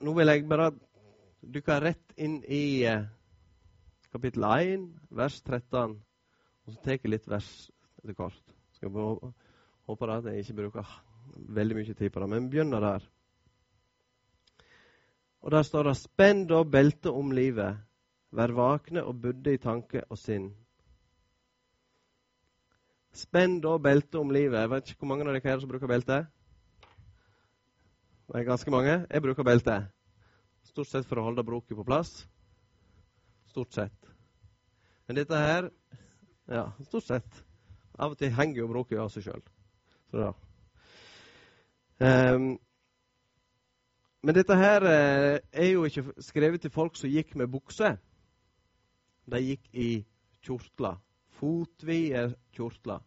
nå 0.00 0.14
vil 0.14 0.30
jeg 0.30 0.48
bare 0.48 0.70
dukke 1.42 1.78
rett 1.82 2.14
inn 2.16 2.38
i 2.44 2.84
eh, 2.86 3.06
kapittel 4.12 4.46
1, 4.46 4.86
vers 5.10 5.40
13, 5.42 5.96
og 6.62 6.74
så 6.74 6.84
tar 6.84 6.98
jeg 6.98 7.10
litt 7.10 7.28
vers 7.28 7.48
etter 7.98 8.16
kort. 8.18 8.54
Skal 8.76 8.92
bare 8.94 9.32
håper 9.90 10.14
at 10.16 10.30
jeg 10.30 10.44
ikke 10.44 10.60
bruker 10.62 10.94
veldig 11.56 11.78
mye 11.78 11.94
tid 11.98 12.12
på 12.12 12.22
det, 12.22 12.30
men 12.30 12.50
begynner 12.50 12.80
der. 12.84 13.08
Og 15.42 15.50
Der 15.50 15.62
står 15.62 15.82
det 15.82 15.96
'Spenn 15.96 16.46
da 16.46 16.62
beltet 16.62 17.10
om 17.10 17.30
livet, 17.32 17.76
vær 18.30 18.52
vakne 18.52 19.04
og 19.04 19.20
budde 19.20 19.54
i 19.54 19.58
tanke 19.58 20.04
og 20.10 20.18
sinn'. 20.18 20.61
Spenn 23.12 23.60
da 23.60 23.76
beltet 23.78 24.14
om 24.16 24.30
livet. 24.32 24.60
Jeg 24.60 24.70
vet 24.70 24.90
ikke 24.90 25.04
hvor 25.04 25.10
mange 25.10 25.26
av 25.26 25.34
dere 25.34 25.44
her 25.44 25.60
som 25.60 25.68
bruker 25.68 25.90
belte? 25.90 26.22
Det 28.28 28.40
er 28.40 28.46
ganske 28.48 28.72
mange. 28.72 28.94
Jeg 29.10 29.22
bruker 29.22 29.44
belte. 29.44 29.74
Stort 30.64 30.88
sett 30.88 31.08
for 31.08 31.20
å 31.20 31.26
holde 31.26 31.44
broket 31.44 31.76
på 31.76 31.84
plass. 31.84 32.22
Stort 33.52 33.76
sett. 33.76 34.12
Men 35.06 35.20
dette 35.20 35.36
her 35.36 35.70
Ja, 36.48 36.64
stort 36.88 37.04
sett. 37.06 37.42
Av 37.98 38.12
og 38.12 38.18
til 38.18 38.32
henger 38.32 38.62
jo 38.62 38.70
broket 38.70 38.98
av 38.98 39.12
seg 39.12 39.28
sjøl. 39.28 39.44
Um, 42.02 42.48
men 44.24 44.36
dette 44.36 44.56
her 44.58 44.84
uh, 44.88 45.36
er 45.52 45.68
jo 45.70 45.84
ikke 45.86 46.16
skrevet 46.24 46.64
til 46.64 46.72
folk 46.72 46.96
som 46.98 47.12
gikk 47.12 47.36
med 47.38 47.52
bukse. 47.52 47.94
De 49.30 49.40
gikk 49.44 49.68
i 49.72 49.90
kjortler. 50.42 50.98
Fotvide 51.42 52.36
kjortler. 52.54 53.00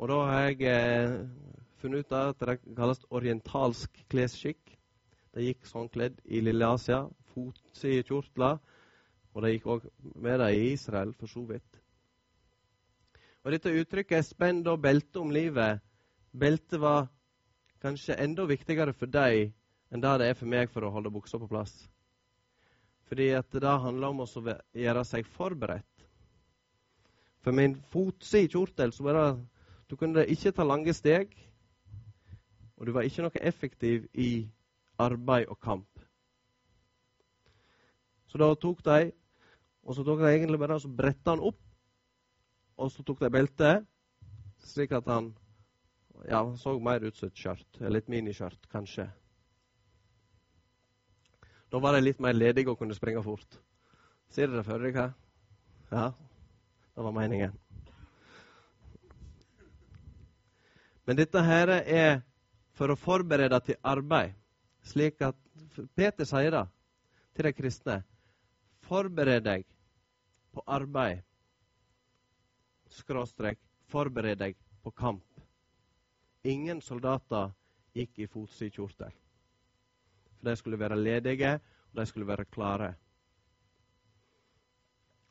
Og 0.00 0.08
da 0.08 0.14
har 0.24 0.46
jeg 0.48 0.62
eh, 0.64 1.18
funnet 1.82 2.06
ut 2.06 2.14
at 2.16 2.40
det 2.40 2.54
kalles 2.72 3.02
orientalsk 3.12 4.00
klesskikk. 4.08 4.72
De 5.36 5.44
gikk 5.44 5.68
sånn 5.68 5.90
kledd 5.92 6.16
i 6.24 6.40
Lille 6.40 6.70
Asia. 6.72 7.02
Fotside 7.34 8.06
kjortler. 8.08 8.56
Og 9.34 9.44
de 9.44 9.52
gikk 9.52 9.68
òg 9.74 9.84
med 10.14 10.40
dem 10.40 10.56
i 10.56 10.70
Israel, 10.72 11.12
for 11.18 11.28
så 11.28 11.44
vidt. 11.44 11.80
Og 13.44 13.52
Dette 13.52 13.76
uttrykket 13.76 14.18
er 14.18 14.24
'spenn 14.24 14.62
da 14.64 14.76
beltet 14.80 15.20
om 15.20 15.30
livet'. 15.30 15.82
Beltet 16.32 16.80
var 16.80 17.10
kanskje 17.82 18.16
enda 18.16 18.46
viktigere 18.48 18.94
for 18.96 19.06
deg 19.06 19.52
enn 19.92 20.00
det 20.00 20.18
det 20.18 20.28
er 20.30 20.34
for 20.38 20.48
meg 20.48 20.70
for 20.70 20.86
å 20.86 20.90
holde 20.90 21.12
buksa 21.12 21.38
på 21.38 21.48
plass. 21.50 21.74
Fordi 23.04 23.28
at 23.36 23.50
det 23.52 23.80
handler 23.84 24.08
om 24.08 24.24
å 24.24 24.26
gjøre 24.72 25.04
seg 25.04 25.26
forberedt. 25.26 25.93
For 27.44 27.52
min 27.52 27.76
fotside 27.92 28.48
kjortel 28.48 28.92
så 28.92 29.04
var 29.04 29.18
det 29.18 29.26
Du 29.90 29.96
kunne 30.00 30.24
ikke 30.26 30.52
ta 30.56 30.64
lange 30.64 30.92
steg, 30.96 31.34
og 32.76 32.86
du 32.86 32.92
var 32.92 33.04
ikke 33.04 33.22
noe 33.22 33.42
effektiv 33.42 34.06
i 34.14 34.48
arbeid 34.98 35.46
og 35.52 35.60
kamp. 35.60 36.00
Så 38.26 38.40
da 38.40 38.48
tok 38.54 38.80
de 38.84 39.12
og 39.84 39.94
så 39.94 40.04
tok 40.04 40.22
de 40.24 40.30
egentlig 40.32 40.58
bare 40.58 40.80
og 40.80 40.96
bretta 40.96 41.34
han 41.34 41.44
opp 41.44 41.60
og 42.76 42.90
så 42.90 43.04
tok 43.06 43.20
de 43.22 43.30
beltet, 43.30 43.84
slik 44.64 44.92
at 44.96 45.06
han 45.06 45.30
ja, 46.26 46.40
så 46.56 46.78
mer 46.82 47.04
ut 47.04 47.16
som 47.16 47.28
et 47.28 47.38
skjørt. 47.38 47.80
Eller 47.80 48.00
et 48.00 48.10
miniskjørt, 48.10 48.66
kanskje. 48.72 49.06
Da 51.70 51.80
var 51.82 51.94
de 51.94 52.02
litt 52.04 52.22
mer 52.22 52.34
ledige 52.34 52.70
og 52.72 52.78
kunne 52.80 52.96
springe 52.96 53.22
fort. 53.22 53.60
Ser 54.32 54.50
dere 54.50 54.64
for 54.66 54.82
dere? 54.82 55.12
Ja, 55.92 56.08
det 56.94 57.02
var 57.02 57.12
meningen. 57.12 57.52
Men 61.04 61.16
dette 61.16 61.42
her 61.44 61.68
er 61.68 62.22
for 62.74 62.90
å 62.90 62.98
forberede 62.98 63.58
til 63.66 63.78
arbeid, 63.84 64.32
slik 64.86 65.20
at 65.22 65.36
Peter 65.96 66.26
sier 66.28 66.54
det 66.54 66.64
til 67.34 67.48
de 67.48 67.52
kristne. 67.56 67.98
Forbered 68.84 69.44
deg 69.44 69.64
på 70.54 70.62
arbeid. 70.66 71.22
Skråstrek 72.94 73.58
forbered 73.90 74.38
deg 74.38 74.56
på 74.84 74.92
kamp. 74.94 75.24
Ingen 76.44 76.82
soldater 76.84 77.52
gikk 77.96 78.20
i 78.20 78.28
fotsid 78.28 78.74
kjortel. 78.76 79.12
For 80.38 80.50
de 80.50 80.56
skulle 80.60 80.78
være 80.78 80.98
ledige, 81.00 81.54
og 81.90 82.00
de 82.00 82.06
skulle 82.06 82.28
være 82.28 82.44
klare. 82.52 82.92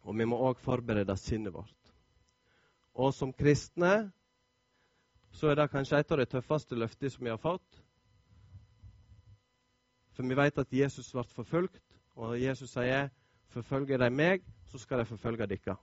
Og 0.03 0.17
vi 0.19 0.25
må 0.27 0.37
òg 0.49 0.59
forberede 0.59 1.15
sinnet 1.17 1.53
vårt. 1.53 1.93
Og 2.93 3.13
som 3.13 3.33
kristne 3.33 4.11
så 5.33 5.49
er 5.49 5.57
det 5.57 5.71
kanskje 5.71 5.99
et 5.99 6.11
av 6.11 6.19
de 6.21 6.25
tøffeste 6.29 6.77
løftene 6.77 7.09
som 7.09 7.25
vi 7.25 7.31
har 7.31 7.41
fått. 7.41 7.79
For 10.13 10.27
vi 10.29 10.37
vet 10.37 10.59
at 10.61 10.73
Jesus 10.73 11.09
ble 11.11 11.23
forfulgt, 11.25 11.81
og 12.15 12.37
Jesus 12.41 12.69
sier, 12.69 13.09
'Forfølger 13.49 13.97
de 13.97 14.09
meg, 14.09 14.43
så 14.65 14.77
skal 14.77 14.99
de 14.99 15.05
forfølge 15.05 15.47
dere'. 15.47 15.77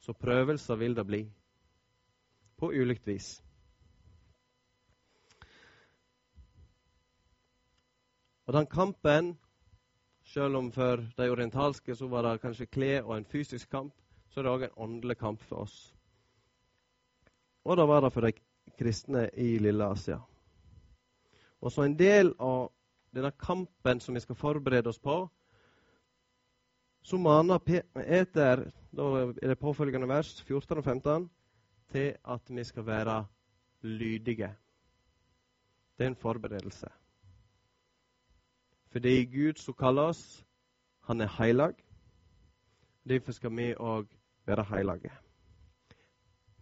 Så 0.00 0.12
prøvelser 0.12 0.76
vil 0.76 0.96
det 0.96 1.06
bli. 1.06 1.32
På 2.56 2.66
ulikt 2.66 3.06
vis. 3.06 3.44
Og 8.46 8.52
den 8.52 8.66
kampen, 8.66 9.38
selv 10.24 10.56
om 10.56 10.70
for 10.72 11.02
de 11.16 11.28
orientalske 11.30 11.96
så 11.96 12.08
var 12.08 12.24
det 12.26 12.40
kanskje 12.42 12.66
klær 12.66 13.04
og 13.04 13.16
en 13.16 13.28
fysisk 13.28 13.70
kamp, 13.70 13.92
så 14.30 14.40
er 14.40 14.46
det 14.46 14.52
òg 14.52 14.64
en 14.66 14.78
åndelig 14.86 15.18
kamp 15.20 15.42
for 15.42 15.64
oss. 15.66 15.76
Og 17.64 17.76
det 17.76 17.86
var 17.88 18.00
det 18.04 18.12
for 18.12 18.26
de 18.26 18.32
kristne 18.78 19.28
i 19.40 19.58
Lille 19.58 19.84
Asia. 19.84 20.18
Og 21.60 21.72
så 21.72 21.84
en 21.84 21.96
del 21.96 22.34
av 22.38 22.70
denne 23.14 23.30
kampen 23.40 24.00
som 24.00 24.14
vi 24.14 24.20
skal 24.20 24.36
forberede 24.36 24.90
oss 24.90 24.98
på, 24.98 25.22
så 27.04 27.20
maner 27.20 27.60
Peter 27.60 28.64
da 28.94 29.06
er 29.20 29.48
det 29.50 29.60
påfølgende 29.60 30.08
vers 30.08 30.36
14 30.42 30.78
og 30.78 30.84
15 30.84 31.30
til 31.92 32.12
at 32.24 32.50
vi 32.50 32.64
skal 32.64 32.86
være 32.86 33.16
lydige. 33.82 34.50
Det 35.98 36.04
er 36.04 36.12
en 36.12 36.16
forberedelse. 36.16 36.88
Fordi 38.94 39.24
Gud 39.24 39.54
som 39.58 39.74
kaller 39.74 40.02
oss, 40.02 40.46
han 41.02 41.20
er 41.20 41.26
heilag. 41.26 41.74
Derfor 43.08 43.32
skal 43.32 43.50
vi 43.56 43.72
òg 43.74 44.06
være 44.46 44.64
heilage. 44.64 45.10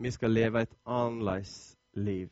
Vi 0.00 0.10
skal 0.10 0.30
leve 0.30 0.62
et 0.62 0.72
annerledes 0.86 1.78
liv. 1.94 2.28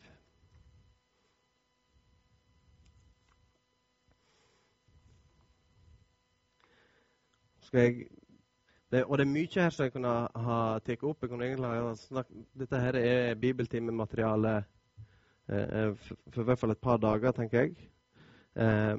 Jeg, 7.72 8.06
det, 8.92 9.04
og 9.04 9.18
det 9.18 9.26
er 9.26 9.32
mye 9.32 9.48
her 9.54 9.70
som 9.70 9.84
jeg 9.84 9.92
kunne 9.92 10.16
ha 10.48 10.78
tatt 10.78 11.04
opp. 11.04 11.22
Jeg 11.22 11.30
kunne 11.30 11.44
egentlig 11.44 11.68
ha 11.76 11.94
snakket, 11.94 12.42
dette 12.58 12.80
her 12.80 13.02
er 13.04 13.34
bibeltimemateriale 13.34 14.56
eh, 15.52 15.94
for, 15.96 16.16
for 16.30 16.40
i 16.40 16.44
hvert 16.44 16.58
fall 16.58 16.70
et 16.70 16.86
par 16.88 16.96
dager, 16.96 17.32
tenker 17.36 17.60
jeg. 17.60 17.90
Eh, 18.56 18.96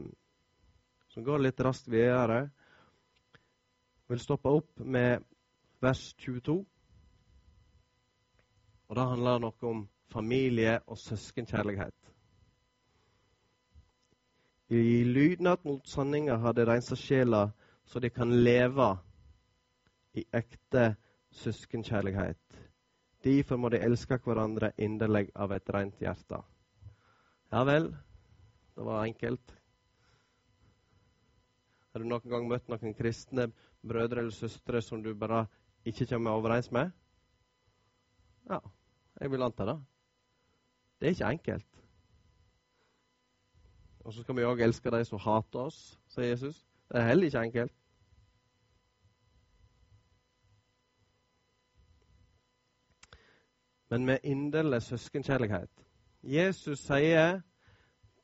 som 1.13 1.23
går 1.23 1.39
litt 1.43 1.59
raskt 1.59 1.89
videre. 1.91 2.45
Jeg 4.07 4.13
vil 4.15 4.23
stoppe 4.23 4.51
opp 4.51 4.79
med 4.79 5.23
vers 5.83 6.03
22. 6.23 6.55
Og 8.87 8.95
Det 8.95 9.07
handler 9.07 9.43
noe 9.43 9.67
om 9.67 9.83
familie 10.11 10.79
og 10.87 10.99
søskenkjærlighet. 10.99 11.95
I 14.71 15.03
lydnad 15.03 15.65
mot 15.67 15.87
sanninga 15.87 16.37
har 16.39 16.55
de 16.55 16.65
rensa 16.67 16.95
sjela, 16.95 17.49
så 17.85 17.99
de 17.99 18.09
kan 18.09 18.31
leve 18.31 18.93
i 20.15 20.23
ekte 20.31 20.95
søskenkjærlighet. 21.31 22.59
Derfor 23.23 23.57
må 23.57 23.69
de 23.69 23.83
elske 23.83 24.17
hverandre 24.23 24.71
inderlig 24.77 25.27
av 25.35 25.51
et 25.51 25.69
rent 25.75 25.99
hjerte. 25.99 26.39
Ja 27.51 27.63
vel, 27.67 27.91
det 28.75 28.85
var 28.87 29.03
enkelt. 29.03 29.60
Har 31.91 31.99
du 31.99 32.07
noen 32.07 32.29
gang 32.31 32.47
møtt 32.47 32.69
noen 32.71 32.93
kristne 32.95 33.49
brødre 33.83 34.23
eller 34.23 34.31
søstre 34.35 34.81
som 34.81 35.01
du 35.03 35.11
bare 35.15 35.45
ikke 35.85 36.07
kommer 36.13 36.37
overens 36.39 36.71
med? 36.71 36.91
Ja, 38.49 38.59
jeg 39.19 39.31
vil 39.31 39.43
anta 39.43 39.65
det. 39.67 39.77
Det 40.99 41.07
er 41.07 41.15
ikke 41.17 41.31
enkelt. 41.35 41.81
Og 44.05 44.13
så 44.13 44.23
skal 44.23 44.35
vi 44.35 44.47
òg 44.47 44.63
elske 44.63 44.91
de 44.93 45.03
som 45.05 45.19
hater 45.19 45.67
oss, 45.67 45.81
sier 46.09 46.31
Jesus. 46.31 46.63
Det 46.89 47.01
er 47.01 47.07
heller 47.09 47.27
ikke 47.27 47.43
enkelt. 47.49 47.75
Men 53.91 54.05
med 54.05 54.23
inderlig 54.23 54.81
søskenkjærlighet. 54.81 55.69
Jesus 56.23 56.79
sier 56.79 57.41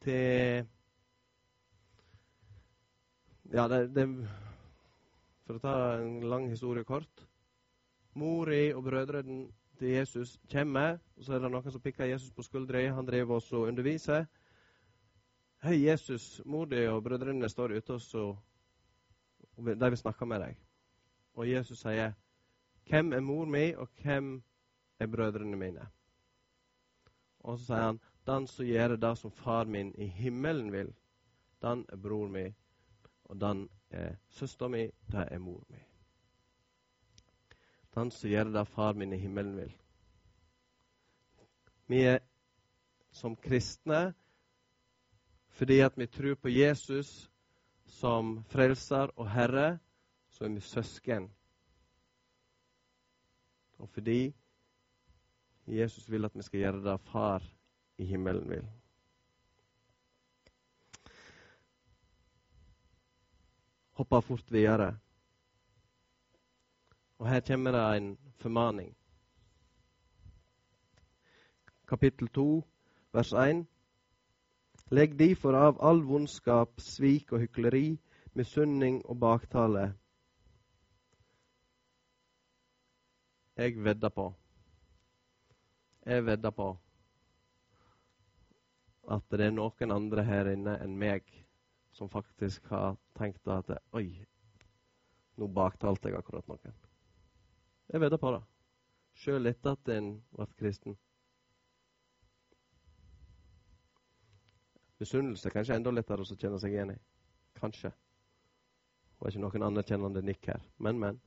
til 0.01 0.67
Ja, 3.51 3.67
det, 3.67 3.87
det 3.95 4.03
For 5.47 5.55
å 5.55 5.61
ta 5.63 5.75
en 6.01 6.19
lang 6.27 6.49
historie 6.51 6.83
kort. 6.83 7.21
Mori 8.19 8.73
og 8.75 8.83
brødrene 8.83 9.45
til 9.79 9.93
Jesus 9.93 10.33
kommer, 10.51 10.97
og 11.15 11.23
så 11.23 11.37
er 11.37 11.45
det 11.45 11.51
noen 11.53 11.71
som 11.71 11.81
pikker 11.81 12.09
Jesus 12.09 12.33
på 12.35 12.43
skuldra. 12.43 12.81
Han 12.91 13.07
driver 13.07 13.37
også 13.37 13.61
og 13.61 13.69
underviser. 13.69 14.25
Hei, 15.63 15.77
Jesus, 15.85 16.41
mor 16.45 16.67
di 16.67 16.83
og 16.91 16.99
brødrene 17.05 17.47
står 17.49 17.77
ute, 17.77 17.95
og 17.95 18.01
så, 18.01 18.25
de 19.55 19.77
vil 19.79 19.97
snakke 19.97 20.27
med 20.27 20.43
deg. 20.43 20.59
Og 21.33 21.47
Jesus 21.49 21.79
sier, 21.79 22.13
'Hvem 22.89 23.13
er 23.13 23.19
mor 23.19 23.45
mi, 23.45 23.73
og 23.73 23.87
hvem 24.03 24.43
er 24.99 25.07
brødrene 25.07 25.57
mine?' 25.57 25.87
Og 27.39 27.59
så 27.59 27.65
sier 27.65 27.81
han, 27.81 27.99
'Den 28.25 28.47
som 28.47 28.65
gjør 28.65 28.95
det 28.95 29.17
som 29.17 29.31
far 29.31 29.63
min 29.63 29.95
i 29.97 30.05
himmelen 30.05 30.71
vil, 30.71 30.93
den 31.61 31.85
er 31.89 31.97
bror 31.97 32.27
mi, 32.27 32.53
og 33.27 33.39
den 33.41 33.67
er 33.89 34.15
søster 34.29 34.67
mi, 34.67 34.87
det 35.11 35.27
er 35.31 35.39
mor 35.39 35.63
mi.' 35.69 35.83
Den 37.95 38.11
som 38.11 38.29
gjør 38.29 38.51
det 38.53 38.67
far 38.67 38.93
min 38.93 39.13
i 39.13 39.17
himmelen 39.17 39.55
vil. 39.57 39.73
Vi 41.87 42.01
er 42.03 42.19
som 43.11 43.35
kristne 43.35 44.13
fordi 45.57 45.79
at 45.79 45.97
vi 45.97 46.05
tror 46.05 46.35
på 46.35 46.49
Jesus 46.49 47.31
som 47.85 48.43
frelser 48.43 49.09
og 49.17 49.29
herre, 49.31 49.79
så 50.29 50.43
er 50.45 50.49
vi 50.53 50.59
søsken. 50.59 51.31
Og 53.77 53.89
fordi 53.89 54.35
Jesus 55.67 56.11
vil 56.11 56.25
at 56.25 56.35
vi 56.35 56.41
skal 56.41 56.59
gjøre 56.59 56.83
det 56.91 57.01
far 57.01 57.43
i 57.97 58.05
himmelen 58.05 58.49
vil. 58.49 58.67
Hoppa 63.97 64.19
fort 64.21 64.51
videre. 64.51 64.97
Og 67.17 67.29
her 67.29 67.39
kommer 67.39 67.71
det 67.71 67.97
en 67.97 68.17
formaning. 68.37 68.97
Kapittel 71.87 72.27
2, 72.27 72.63
vers 73.13 73.33
1. 73.33 73.63
Legg 74.91 75.15
difor 75.19 75.57
av 75.57 75.79
all 75.81 76.03
vondskap, 76.05 76.77
svik 76.77 77.33
og 77.33 77.41
hykleri, 77.41 77.97
misunning 78.37 78.99
og 79.05 79.17
baktale. 79.19 79.87
Jeg 83.57 83.83
vedder 83.83 84.09
på 84.09 84.33
Jeg 86.05 86.25
vedder 86.25 86.51
på 86.51 86.69
at 89.09 89.23
det 89.31 89.41
er 89.45 89.57
noen 89.57 89.91
andre 89.91 90.23
her 90.23 90.53
inne 90.53 90.77
enn 90.83 90.93
meg 90.99 91.25
som 91.91 92.09
faktisk 92.09 92.69
har 92.69 92.93
tenkt 93.17 93.49
at 93.51 93.73
Oi, 93.97 94.07
nå 95.37 95.49
baktalte 95.53 96.11
jeg 96.11 96.19
akkurat 96.19 96.47
noen. 96.49 96.77
Jeg 97.87 98.01
vedder 98.01 98.21
på 98.21 98.31
det. 98.35 98.41
Sjøl 99.17 99.49
etter 99.49 99.77
at 99.77 99.91
en 99.93 100.09
ble 100.35 100.47
kristen. 100.59 100.97
Misunnelse 104.97 105.49
kanskje 105.53 105.77
enda 105.77 105.93
lettere 105.93 106.25
å 106.25 106.37
kjenne 106.37 106.59
seg 106.61 106.73
igjen 106.73 106.95
i. 106.95 106.97
Kanskje. 107.57 107.91
Det 107.93 109.25
var 109.25 109.33
ikke 109.33 109.43
noen 109.43 109.65
anerkjennende 109.69 110.23
nikk 110.25 110.49
her. 110.49 110.63
Men, 110.81 110.99
men. 111.01 111.21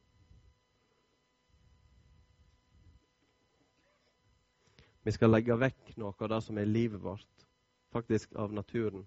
Vi 5.07 5.15
skal 5.15 5.33
legge 5.33 5.57
vekk 5.57 5.95
noe 5.99 6.15
av 6.19 6.29
det 6.35 6.41
som 6.45 6.59
er 6.61 6.69
livet 6.69 7.01
vårt, 7.03 7.47
faktisk 7.95 8.35
av 8.39 8.53
naturen. 8.53 9.07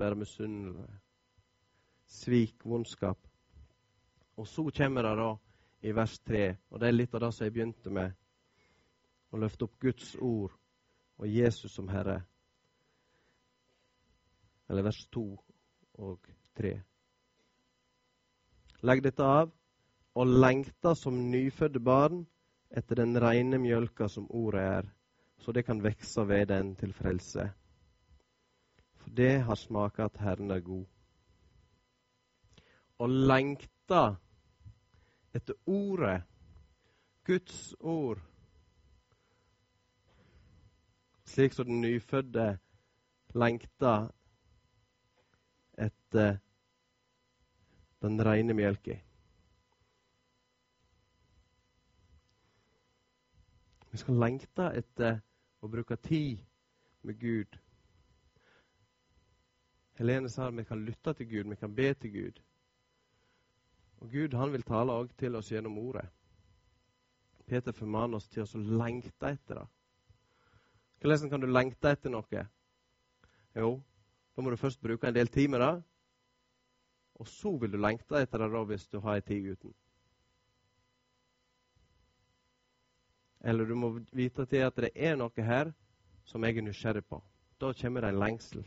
Være 0.00 0.18
misunnelig. 0.24 0.88
Svik, 2.12 2.64
vondskap. 2.64 3.18
Og 4.36 4.48
så 4.48 4.64
kommer 4.76 5.06
det 5.06 5.14
da 5.16 5.30
i 5.82 5.94
vers 5.96 6.18
3. 6.28 6.42
Og 6.70 6.80
det 6.80 6.88
er 6.88 6.96
litt 6.96 7.14
av 7.14 7.24
det 7.24 7.30
som 7.32 7.46
jeg 7.46 7.54
begynte 7.54 7.92
med. 7.92 8.12
Å 9.32 9.40
løfte 9.40 9.64
opp 9.64 9.78
Guds 9.80 10.12
ord 10.20 10.52
og 11.16 11.26
Jesus 11.28 11.72
som 11.72 11.88
Herre. 11.88 12.20
Eller 14.68 14.84
vers 14.86 15.00
2 15.14 15.24
og 16.04 16.28
3. 16.60 16.76
Legg 18.82 19.04
dette 19.04 19.24
av. 19.40 19.50
og 20.12 20.28
lengta 20.28 20.90
som 20.92 21.16
nyfødte 21.32 21.80
barn 21.80 22.18
etter 22.68 22.98
den 23.00 23.16
reine 23.16 23.56
mjølka 23.56 24.10
som 24.12 24.26
ordet 24.28 24.60
er, 24.60 24.88
så 25.40 25.52
det 25.56 25.64
kan 25.64 25.80
vekse 25.80 26.26
ved 26.28 26.50
den 26.50 26.74
til 26.76 26.92
frelse. 26.92 27.46
For 29.00 29.10
det 29.16 29.40
har 29.48 29.56
smaka 29.56 30.10
at 30.10 30.20
Herren 30.20 30.50
er 30.50 30.60
god. 30.60 30.84
Og 33.02 33.10
lengta 33.10 34.02
etter 35.34 35.56
ordet, 35.66 36.22
Guds 37.26 37.74
ord, 37.80 38.20
slik 41.24 41.54
som 41.56 41.66
den 41.66 41.80
nyfødte 41.80 42.58
lengta 43.34 43.94
etter 45.78 46.36
den 48.02 48.20
rene 48.26 48.54
mjølka. 48.54 48.98
Vi 53.92 53.98
skal 53.98 54.20
lengte 54.20 54.70
etter 54.78 55.18
å 55.60 55.68
bruke 55.68 55.96
tid 55.96 56.40
med 57.02 57.18
Gud. 57.20 57.58
Helene 59.98 60.30
sa 60.32 60.48
at 60.48 60.56
vi 60.56 60.64
kan 60.64 60.84
lytte 60.86 61.12
til 61.18 61.28
Gud, 61.28 61.50
vi 61.50 61.60
kan 61.60 61.74
be 61.74 61.92
til 61.94 62.12
Gud. 62.14 62.40
Og 64.02 64.10
Gud 64.10 64.34
han 64.34 64.52
vil 64.52 64.64
tale 64.66 64.92
også 64.92 65.14
til 65.18 65.36
oss 65.38 65.52
gjennom 65.52 65.78
ordet. 65.78 66.08
Peter 67.46 67.72
formaner 67.72 68.18
oss 68.18 68.26
til 68.28 68.42
å 68.42 68.62
lengte 68.82 69.30
etter 69.30 69.60
det. 69.60 69.68
Hvordan 71.02 71.30
kan 71.30 71.42
du 71.42 71.46
lengte 71.50 71.90
etter 71.90 72.10
noe? 72.10 72.42
Jo, 73.54 73.70
da 74.34 74.42
må 74.42 74.50
du 74.50 74.58
først 74.58 74.82
bruke 74.82 75.06
en 75.06 75.14
del 75.14 75.30
tid 75.30 75.48
med 75.54 75.62
det. 75.62 75.72
Og 77.22 77.30
så 77.30 77.54
vil 77.62 77.74
du 77.74 77.78
lengte 77.78 78.18
etter 78.18 78.42
det 78.42 78.50
da 78.50 78.64
hvis 78.66 78.88
du 78.90 78.98
har 79.04 79.20
ei 79.20 79.24
tid 79.26 79.52
uten. 79.54 79.74
Eller 83.42 83.66
du 83.66 83.74
må 83.78 83.94
vite 84.10 84.46
til 84.46 84.66
at 84.66 84.78
det 84.78 84.92
er 84.94 85.18
noe 85.18 85.46
her 85.46 85.72
som 86.26 86.42
jeg 86.42 86.58
er 86.58 86.66
nysgjerrig 86.66 87.06
på. 87.06 87.22
Da 87.60 87.72
kommer 87.78 88.02
det 88.02 88.10
en 88.10 88.22
lengsel. 88.22 88.62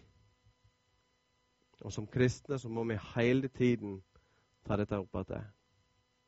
Og 1.82 1.91
som 1.91 2.08
kristne 2.08 2.60
så 2.60 2.71
må 2.71 2.84
vi 2.88 3.00
hele 3.15 3.48
tiden 3.48 4.02
ta 4.65 4.78
dette 4.78 4.97
opp 4.97 5.15
igjen. 5.21 5.51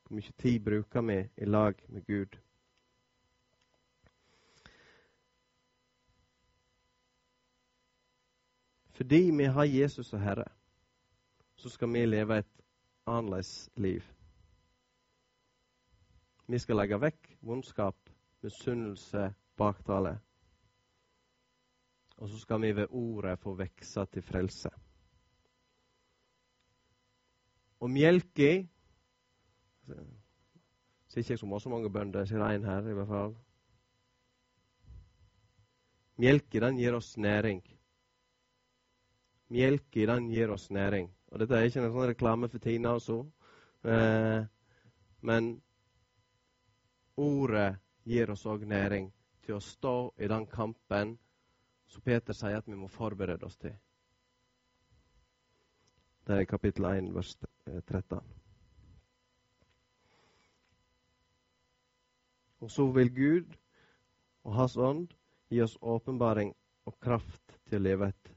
Hvor 0.08 0.16
mye 0.16 0.36
tid 0.40 0.60
bruker 0.64 1.04
vi 1.04 1.18
i 1.38 1.46
lag 1.46 1.82
med 1.90 2.06
Gud? 2.08 2.38
Fordi 8.98 9.22
vi 9.38 9.46
har 9.46 9.64
Jesus 9.64 10.14
og 10.14 10.22
Herre, 10.22 10.48
så 11.56 11.70
skal 11.70 11.92
vi 11.94 12.06
leve 12.06 12.38
et 12.40 12.64
annerledes 13.06 13.70
liv. 13.76 14.02
Vi 16.48 16.60
skal 16.60 16.80
legge 16.80 16.98
vekk 17.02 17.34
vondskap 17.46 18.10
misunnelse, 18.42 19.34
baktale. 19.58 20.20
Og 22.18 22.30
så 22.30 22.40
skal 22.40 22.62
vi 22.62 22.76
ved 22.76 22.88
ordet 22.90 23.40
få 23.40 23.54
vekse 23.54 24.06
til 24.06 24.22
frelse. 24.22 24.70
Og 27.80 27.90
melka 27.94 28.52
Ser 31.08 31.22
ikke 31.22 31.34
jeg 31.34 31.40
så 31.40 31.70
mange 31.70 31.90
bønder, 31.90 32.26
ser 32.26 32.44
én 32.44 32.66
her 32.66 32.90
i 32.90 32.94
hvert 32.94 33.08
fall. 33.08 33.36
Melka, 36.18 36.60
den 36.60 36.78
gir 36.78 36.96
oss 36.98 37.18
næring. 37.18 37.62
Melka, 39.50 40.06
den 40.06 40.30
gir 40.30 40.52
oss 40.52 40.70
næring. 40.72 41.10
Og 41.32 41.40
dette 41.40 41.56
er 41.56 41.70
ikke 41.70 41.80
en 41.86 41.94
sånn 41.94 42.10
reklame 42.12 42.50
for 42.52 42.60
Tina 42.60 42.94
også. 42.98 43.22
Eh, 43.88 44.44
men 45.22 45.50
ordet 47.18 47.78
gir 48.04 48.32
oss 48.32 48.46
òg 48.46 48.68
næring 48.68 49.12
til 49.46 49.58
å 49.58 49.64
stå 49.64 49.98
i 50.20 50.28
den 50.28 50.48
kampen 50.52 51.18
som 51.88 52.04
Peter 52.04 52.36
sier 52.36 52.60
at 52.60 52.68
vi 52.68 52.76
må 52.76 52.90
forberede 52.92 53.48
oss 53.48 53.56
til. 53.58 53.76
Det 56.28 56.42
er 56.42 56.50
kapittel 56.50 56.90
1, 56.92 57.14
vers 57.16 57.38
13. 57.68 58.22
Og 62.60 62.72
så 62.74 62.88
vil 62.96 63.14
Gud 63.14 63.60
og 64.48 64.56
Hans 64.58 64.78
ånd 64.78 65.12
gi 65.52 65.62
oss 65.64 65.78
åpenbaring 65.82 66.56
og 66.88 66.98
kraft 67.04 67.60
til 67.68 67.80
å 67.80 67.86
leve 67.90 68.10
et 68.14 68.34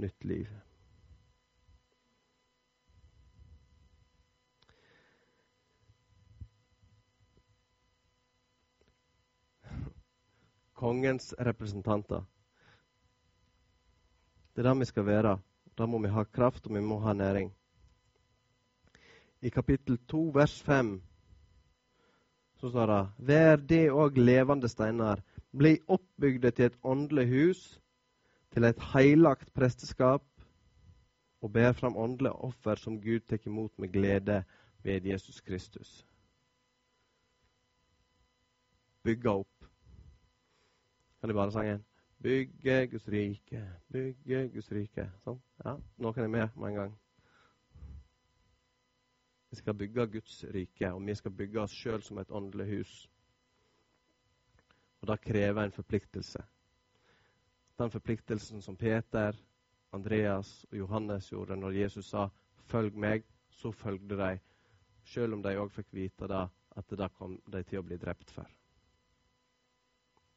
nytt 0.00 0.26
liv. 0.26 0.50
kongens 10.80 11.34
representanter. 11.38 12.24
Det 14.54 14.62
er 14.62 14.68
det 14.70 14.78
vi 14.80 14.86
skal 14.88 15.04
være. 15.04 15.34
Da 15.76 15.86
må 15.86 15.98
vi 16.00 16.08
ha 16.08 16.24
kraft, 16.24 16.66
og 16.66 16.74
vi 16.74 16.80
må 16.80 16.96
ha 17.04 17.12
næring. 17.12 17.50
I 19.42 19.50
kapittel 19.50 19.98
2, 20.08 20.30
vers 20.34 20.62
5, 20.62 21.02
så 22.60 22.68
står 22.68 22.86
det 22.86 23.28
Vær 23.28 23.56
det 23.56 23.84
òg 23.90 24.18
levende 24.20 24.68
steiner, 24.68 25.22
bli 25.56 25.78
oppbygde 25.88 26.50
til 26.50 26.68
et 26.68 26.76
åndelig 26.84 27.26
hus, 27.30 27.62
til 28.52 28.68
et 28.68 28.82
heilagt 28.92 29.52
presteskap, 29.54 30.24
og 31.40 31.52
ber 31.52 31.72
fram 31.72 31.96
åndelige 31.96 32.32
offer 32.32 32.74
som 32.76 33.00
Gud 33.00 33.20
tar 33.20 33.40
imot 33.46 33.78
med 33.78 33.88
glede 33.88 34.42
ved 34.82 35.06
Jesus 35.08 35.40
Kristus. 35.40 36.06
Bygge 39.02 39.30
opp. 39.30 39.70
Kan 41.20 41.28
de 41.28 41.34
bare 41.34 41.52
sange 41.52 41.80
'Bygge 42.22 42.86
Guds 42.86 43.08
rike, 43.08 43.68
bygge 43.92 44.48
Guds 44.48 44.72
rike'? 44.72 45.08
Sånn. 45.24 45.40
Ja, 45.64 45.78
noen 45.96 46.18
er 46.18 46.28
med 46.28 46.48
med 46.56 46.68
en 46.68 46.74
gang. 46.74 46.98
Vi 49.50 49.56
skal 49.56 49.74
bygge 49.74 50.06
Guds 50.06 50.44
rike, 50.54 50.92
og 50.92 51.06
vi 51.06 51.14
skal 51.14 51.34
bygge 51.34 51.60
oss 51.60 51.74
sjøl 51.74 52.02
som 52.02 52.18
et 52.18 52.30
åndelig 52.30 52.66
hus. 52.70 53.10
Og 55.00 55.08
det 55.08 55.20
krever 55.20 55.64
en 55.64 55.72
forpliktelse. 55.74 56.42
Den 57.78 57.90
forpliktelsen 57.90 58.62
som 58.62 58.76
Peter, 58.76 59.36
Andreas 59.92 60.64
og 60.70 60.78
Johannes 60.78 61.30
gjorde 61.30 61.56
når 61.56 61.70
Jesus 61.70 62.06
sa 62.06 62.28
'følg 62.68 62.94
meg', 62.94 63.24
så 63.50 63.70
følgde 63.70 64.16
de, 64.16 64.38
sjøl 65.04 65.32
om 65.32 65.42
de 65.42 65.56
òg 65.56 65.70
fikk 65.70 65.86
vite 65.92 66.28
da, 66.28 66.46
at 66.76 66.90
det 66.90 67.12
kom 67.18 67.40
de 67.52 67.62
til 67.62 67.78
å 67.78 67.82
bli 67.82 67.96
drept 67.96 68.30
for. 68.30 68.46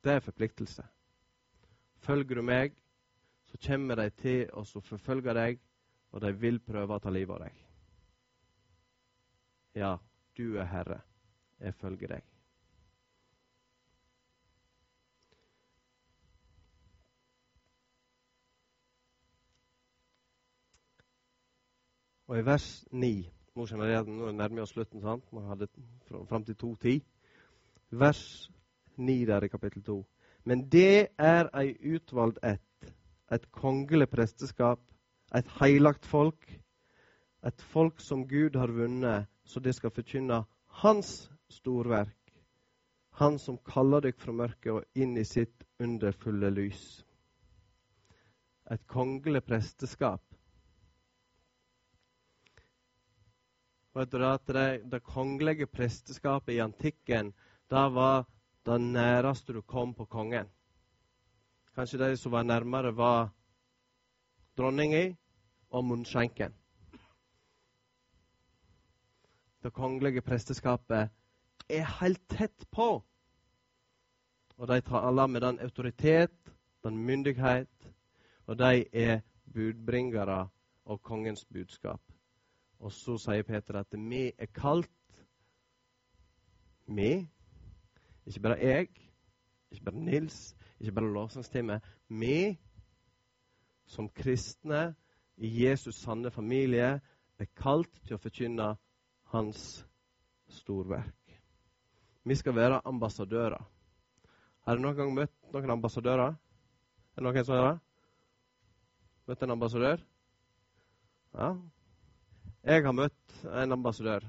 Det 0.03 0.11
er 0.11 0.19
forpliktelse. 0.19 0.83
Følger 1.97 2.35
du 2.35 2.41
meg, 2.41 2.73
så 3.45 3.57
kommer 3.67 3.95
de 3.95 4.09
til 4.09 4.49
å 4.53 4.63
forfølge 4.63 5.33
deg, 5.33 5.59
og 6.11 6.21
de 6.21 6.31
vil 6.31 6.59
prøve 6.59 6.95
å 6.95 6.99
ta 6.99 7.09
livet 7.09 7.35
av 7.35 7.45
deg. 7.47 7.72
Ja, 9.75 9.95
du 10.37 10.55
er 10.57 10.65
Herre. 10.65 11.01
Jeg 11.59 11.73
følger 11.73 12.07
deg. 12.07 12.21
Og 22.27 22.39
i 22.39 22.45
vers 22.45 22.85
9 22.91 23.29
Nå 23.55 23.65
nærmer 23.69 24.55
vi 24.55 24.61
oss 24.61 24.69
slutten. 24.69 25.01
sant? 25.01 25.33
Man 25.33 25.43
hadde 25.43 25.67
fram 26.29 26.45
til 26.45 26.55
2.10. 26.63 27.01
Vers 27.91 28.51
9 28.97 29.25
der 29.25 29.43
i 29.43 29.47
kapittel 29.47 29.83
2. 29.83 30.05
Men 30.43 30.69
det 30.71 31.07
er 31.17 31.49
ei 31.53 31.95
utvalgt 31.95 32.39
ett, 32.43 32.93
et 33.31 33.51
kongelig 33.51 34.09
presteskap, 34.09 34.79
et 35.35 35.47
heilagt 35.59 36.05
folk, 36.05 36.59
et 37.45 37.61
folk 37.61 37.99
som 37.99 38.27
Gud 38.27 38.57
har 38.57 38.67
vunnet, 38.67 39.25
så 39.43 39.59
det 39.59 39.73
skal 39.73 39.91
forkynne 39.91 40.43
Hans 40.83 41.29
storverk. 41.49 42.33
Han 43.19 43.39
som 43.39 43.57
kaller 43.57 44.01
dere 44.01 44.17
fra 44.17 44.33
mørket 44.33 44.71
og 44.73 44.97
inn 44.97 45.17
i 45.17 45.25
sitt 45.27 45.63
underfulle 45.79 46.49
lys. 46.49 47.03
Et 48.71 48.81
kongelig 48.89 49.43
presteskap. 49.45 50.23
Vet 53.93 54.09
du 54.09 54.25
at 54.25 54.49
det, 54.49 54.89
det 54.89 55.03
kongelige 55.05 55.67
presteskapet 55.69 56.55
i 56.55 56.63
antikken 56.63 57.29
da 57.69 57.85
var 57.93 58.25
det 58.65 58.79
næreste 58.81 59.53
du 59.53 59.61
kom 59.61 59.93
på 59.93 60.07
kongen. 60.09 60.49
Kanskje 61.75 61.99
de 62.01 62.17
som 62.17 62.31
var 62.31 62.43
nærmere, 62.43 62.95
var 62.97 63.29
dronninga 64.57 65.13
og 65.69 65.85
munnskjenken. 65.85 66.53
Det 69.63 69.71
kongelige 69.73 70.21
presteskapet 70.21 71.09
er 71.69 71.91
helt 71.99 72.21
tett 72.29 72.65
på. 72.71 73.03
Og 74.57 74.67
de 74.67 74.81
taler 74.81 75.27
med 75.27 75.41
den 75.41 75.59
autoritet, 75.59 76.53
den 76.83 76.97
myndighet, 76.97 77.93
og 78.45 78.59
de 78.59 78.85
er 78.93 79.21
budbringere 79.53 80.49
av 80.85 80.99
kongens 80.99 81.45
budskap. 81.45 82.01
Og 82.79 82.91
så 82.91 83.15
sier 83.17 83.47
Peter 83.47 83.79
at 83.79 83.95
vi 83.95 84.25
er 84.37 84.51
kalt 84.51 84.91
Vi, 86.85 87.27
ikke 88.25 88.39
bare 88.43 88.59
jeg, 88.59 88.87
ikke 89.71 89.85
bare 89.85 89.95
Nils, 89.95 90.55
ikke 90.79 90.91
bare 90.91 91.13
lovsangsteamet. 91.13 91.81
Vi 92.09 92.59
som 93.85 94.09
kristne 94.09 94.95
i 95.37 95.63
Jesus 95.63 95.95
sanne 95.95 96.31
familie 96.31 96.99
er 97.39 97.45
kalt 97.55 97.95
til 98.03 98.17
å 98.17 98.21
forkynne 98.21 98.73
hans 99.33 99.85
storverk. 100.47 101.39
Vi 102.23 102.35
skal 102.35 102.55
være 102.55 102.81
ambassadører. 102.85 103.63
Har 104.63 104.77
du 104.77 104.83
noen 104.85 104.95
gang 104.95 105.13
møtt 105.15 105.53
noen 105.53 105.73
ambassadører? 105.73 106.35
Er 107.13 107.21
det 107.21 107.25
noen 107.25 107.45
som 107.45 107.57
har 107.57 107.65
det? 107.67 107.79
Møtt 109.27 109.43
en 109.43 109.55
ambassadør? 109.55 110.03
Ja. 111.33 111.49
Jeg 112.63 112.85
har 112.85 112.95
møtt 112.95 113.37
en 113.49 113.75
ambassadør. 113.75 114.25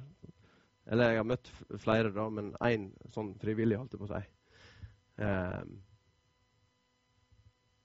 Eller 0.86 1.12
jeg 1.12 1.20
har 1.20 1.28
møtt 1.28 1.50
flere, 1.80 2.10
da, 2.12 2.26
men 2.28 2.52
én 2.64 2.88
sånn 3.14 3.32
frivillig, 3.40 3.78
holdt 3.80 3.94
jeg 3.94 4.02
på 4.02 4.08
å 4.08 4.12
si. 4.12 4.24
Eh, 5.24 5.62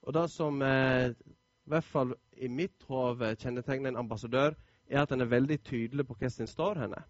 og 0.08 0.15
det 0.17 0.25
som 0.34 0.62
eh, 0.65 1.12
i 1.13 1.69
hvert 1.69 1.86
fall 1.86 2.15
i 2.41 2.49
mitt 2.49 2.84
hode 2.89 3.36
kjennetegner 3.39 3.93
en 3.93 4.01
ambassadør, 4.01 4.58
er 4.89 5.02
at 5.02 5.12
en 5.12 5.21
er 5.21 5.30
veldig 5.30 5.63
tydelig 5.63 6.08
på 6.08 6.13
hvem 6.19 6.30
som 6.30 6.47
står 6.47 6.80
henne. 6.84 7.02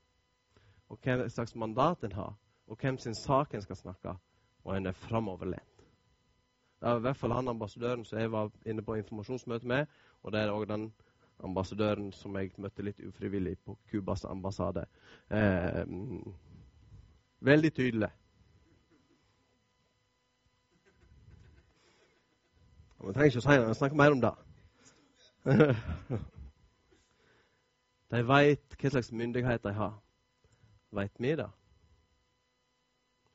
Og 0.90 1.00
hva 1.04 1.28
slags 1.30 1.56
mandat 1.56 2.04
en 2.04 2.12
har, 2.18 2.34
og 2.68 2.78
hvem 2.82 2.98
sin 2.98 3.16
sak 3.16 3.54
en 3.54 3.62
skal 3.62 3.76
snakke. 3.76 4.16
Og 4.64 4.78
en 4.78 4.88
er 4.88 4.92
framoverlent. 4.92 5.86
Det 6.80 6.90
er 6.90 6.98
i 6.98 7.04
hvert 7.04 7.18
fall 7.18 7.32
han 7.36 7.48
ambassadøren 7.48 8.06
som 8.06 8.20
jeg 8.20 8.32
var 8.32 8.52
inne 8.66 8.82
på 8.82 8.96
informasjonsmøte 8.96 9.68
med, 9.68 9.86
og 10.24 10.32
det 10.32 10.42
er 10.42 10.52
òg 10.52 10.68
den 10.68 10.94
ambassadøren 11.44 12.12
som 12.16 12.36
jeg 12.36 12.52
møtte 12.58 12.84
litt 12.84 13.00
ufrivillig 13.04 13.58
på 13.66 13.78
Cubas 13.92 14.26
ambassade. 14.26 14.86
Eh, 15.30 15.86
veldig 17.40 17.74
tydelig. 17.74 18.10
Vi 23.00 23.14
trenger 23.14 23.32
ikke 23.32 23.40
å 23.40 23.48
si 23.48 23.60
det, 23.60 23.78
snakke 23.80 23.96
mer 24.00 24.12
om 24.12 24.24
det. 24.24 24.34
de 28.10 28.22
veit 28.26 28.76
hva 28.82 28.90
slags 28.90 29.12
myndighet 29.14 29.64
de 29.64 29.74
har. 29.78 29.98
Veit 30.90 31.20
vi 31.22 31.36
det? 31.38 31.50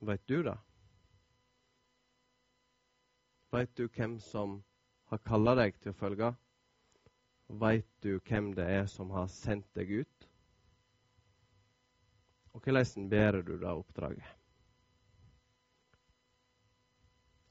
Veit 0.03 0.23
du 0.27 0.43
det? 0.43 0.57
Veit 3.55 3.77
du 3.79 3.87
hvem 3.87 4.19
som 4.21 4.57
har 5.13 5.21
kalla 5.23 5.55
deg 5.61 5.77
til 5.79 5.93
å 5.93 5.99
følge? 5.99 6.33
Veit 7.63 7.91
du 8.03 8.17
hvem 8.19 8.51
det 8.57 8.67
er 8.81 8.89
som 8.91 9.13
har 9.15 9.29
sendt 9.31 9.69
deg 9.79 9.93
ut? 10.03 10.27
Og 12.55 12.63
hvordan 12.63 13.07
bærer 13.11 13.43
du 13.47 13.55
det 13.59 13.71
oppdraget? 13.71 14.33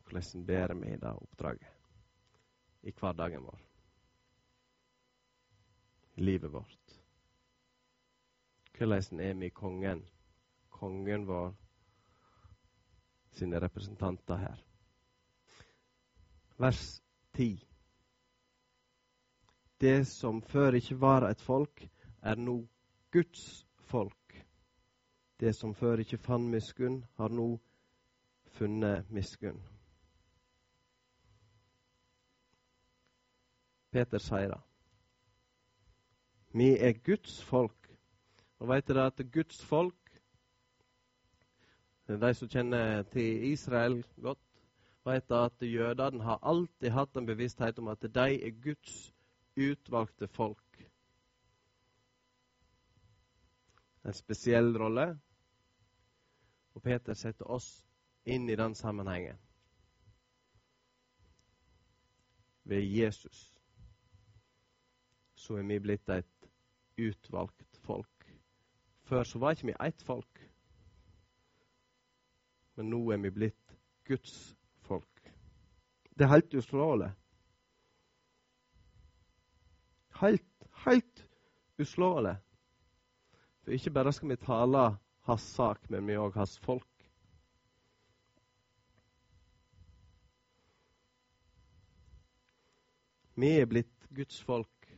Hvordan 0.04 0.44
bærer 0.46 0.76
vi 0.82 0.98
det 1.00 1.14
oppdraget 1.14 2.84
i 2.84 2.92
hverdagen 2.92 3.48
vår? 3.48 3.64
I 6.20 6.28
livet 6.28 6.52
vårt? 6.52 7.03
Hvordan 8.78 9.20
er 9.20 9.34
vi 9.34 9.50
kongen, 9.50 10.06
kongen 10.70 11.28
vår, 11.28 11.54
sine 13.32 13.60
representanter 13.60 14.36
her? 14.36 14.64
Vers 16.58 17.02
10. 17.34 17.68
Det 19.82 20.08
som 20.08 20.42
før 20.42 20.72
ikke 20.72 21.02
var 21.02 21.30
et 21.30 21.42
folk, 21.42 21.88
er 22.22 22.36
nå 22.36 22.68
Guds 23.12 23.68
folk. 23.80 24.46
Det 25.40 25.56
som 25.56 25.76
før 25.76 25.98
ikke 25.98 26.18
fant 26.18 26.50
miskunn, 26.50 27.06
har 27.18 27.30
nå 27.30 27.60
funnet 28.46 29.10
miskunn. 29.12 29.60
Peter 33.92 34.18
sier 34.18 34.50
det. 34.50 34.62
Vi 36.54 36.70
er 36.78 36.94
Guds 37.06 37.44
folk. 37.44 37.83
Og 38.64 38.70
vet 38.72 38.88
dere 38.88 39.10
at 39.12 39.20
Guds 39.34 39.60
folk 39.68 40.20
De 42.08 42.30
som 42.36 42.50
kjenner 42.52 43.04
til 43.12 43.44
Israel 43.52 43.98
godt, 44.22 44.40
vet 45.04 45.32
at 45.36 45.64
jødene 45.68 46.24
har 46.24 46.40
alltid 46.44 46.92
hatt 46.96 47.18
en 47.18 47.28
bevissthet 47.28 47.80
om 47.80 47.88
at 47.92 48.04
de 48.04 48.26
er 48.48 48.56
Guds 48.64 49.14
utvalgte 49.60 50.28
folk. 50.28 50.84
En 54.06 54.14
spesiell 54.14 54.78
rolle. 54.78 55.20
Og 56.76 56.82
Peter 56.84 57.14
setter 57.14 57.52
oss 57.52 57.86
inn 58.26 58.50
i 58.50 58.56
den 58.56 58.76
sammenhengen. 58.76 59.40
Ved 62.64 62.88
Jesus 62.88 63.50
så 65.36 65.60
er 65.60 65.68
vi 65.68 65.80
blitt 65.80 66.10
et 66.10 66.50
utvalgt 66.98 67.80
folk. 67.84 68.13
Før 69.04 69.24
så 69.24 69.40
var 69.40 69.52
ikke 69.52 69.68
vi 69.68 69.76
ett 69.88 70.02
folk, 70.02 70.40
men 72.76 72.90
nå 72.90 73.02
er 73.12 73.20
vi 73.26 73.32
blitt 73.36 73.76
Guds 74.08 74.56
folk. 74.88 75.34
Det 76.18 76.26
er 76.26 76.34
helt 76.34 76.54
uslåelig. 76.54 77.12
Helt, 80.22 80.68
helt 80.86 81.28
uslåelig. 81.80 82.36
For 83.64 83.72
ikke 83.72 83.94
bare 83.94 84.14
skal 84.14 84.30
vi 84.30 84.36
tale 84.36 84.88
hans 85.28 85.46
sak, 85.56 85.90
men 85.90 86.08
vi 86.08 86.18
òg 86.20 86.36
hans 86.36 86.58
folk. 86.60 86.90
Vi 93.36 93.50
er 93.58 93.66
blitt 93.66 94.10
Guds 94.14 94.42
folk 94.46 94.90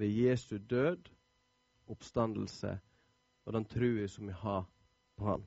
ved 0.00 0.08
Jesu 0.08 0.56
død, 0.58 1.10
oppstandelse 1.90 2.76
og 3.44 3.52
den 3.56 3.66
trua 3.66 4.06
som 4.08 4.26
vi 4.26 4.32
har 4.32 4.64
på 5.16 5.24
Han. 5.24 5.44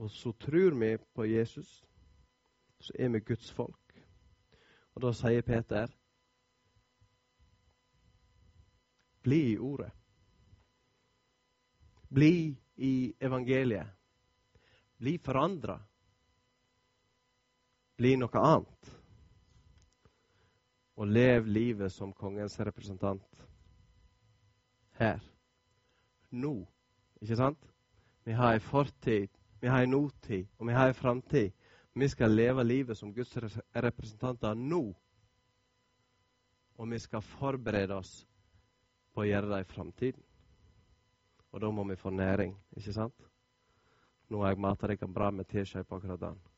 Og 0.00 0.10
så 0.10 0.32
tror 0.32 0.78
vi 0.80 0.96
på 1.14 1.24
Jesus, 1.24 1.84
så 2.80 2.92
er 2.98 3.08
vi 3.08 3.20
Guds 3.20 3.50
folk. 3.52 3.96
Og 4.94 5.02
da 5.02 5.12
sier 5.12 5.42
Peter 5.42 5.92
Bli 9.20 9.52
i 9.52 9.58
ordet. 9.58 9.90
Bli 12.08 12.56
i 12.76 13.14
evangeliet. 13.20 13.86
Bli 14.96 15.18
forandra. 15.18 15.76
Bli 18.00 18.14
noe 18.16 18.40
annet 18.40 18.99
og 21.00 21.08
lev 21.08 21.46
livet 21.48 21.92
som 21.92 22.12
kongens 22.12 22.58
representant 22.60 23.44
her. 25.00 25.20
Nå. 26.30 26.52
Ikke 27.20 27.36
sant? 27.36 27.62
Vi 28.24 28.36
har 28.36 28.54
en 28.54 28.60
fortid, 28.60 29.28
vi 29.60 29.68
har 29.68 29.82
en 29.82 29.94
nåtid, 29.94 30.44
og 30.58 30.68
vi 30.68 30.76
har 30.76 30.88
en 30.88 30.94
framtid. 30.94 31.52
Vi 31.94 32.08
skal 32.08 32.36
leve 32.36 32.64
livet 32.64 32.98
som 32.98 33.14
Guds 33.14 33.32
representanter 33.74 34.54
nå. 34.54 34.82
Og 36.76 36.90
vi 36.90 36.98
skal 36.98 37.24
forberede 37.24 37.96
oss 37.96 38.12
på 39.14 39.24
å 39.24 39.28
gjøre 39.28 39.50
det 39.54 39.64
i 39.64 39.72
framtiden. 39.72 40.22
Og 41.50 41.64
da 41.64 41.70
må 41.72 41.84
vi 41.88 41.96
få 41.96 42.12
næring, 42.12 42.54
ikke 42.76 42.92
sant? 42.92 43.26
Nå 44.28 44.44
har 44.44 44.52
jeg 44.52 44.62
mata 44.62 44.86
dere 44.86 45.08
bra 45.08 45.32
med 45.34 45.48
teskje 45.48 45.82
på 45.82 45.96
akkurat 45.96 46.20
den. 46.28 46.49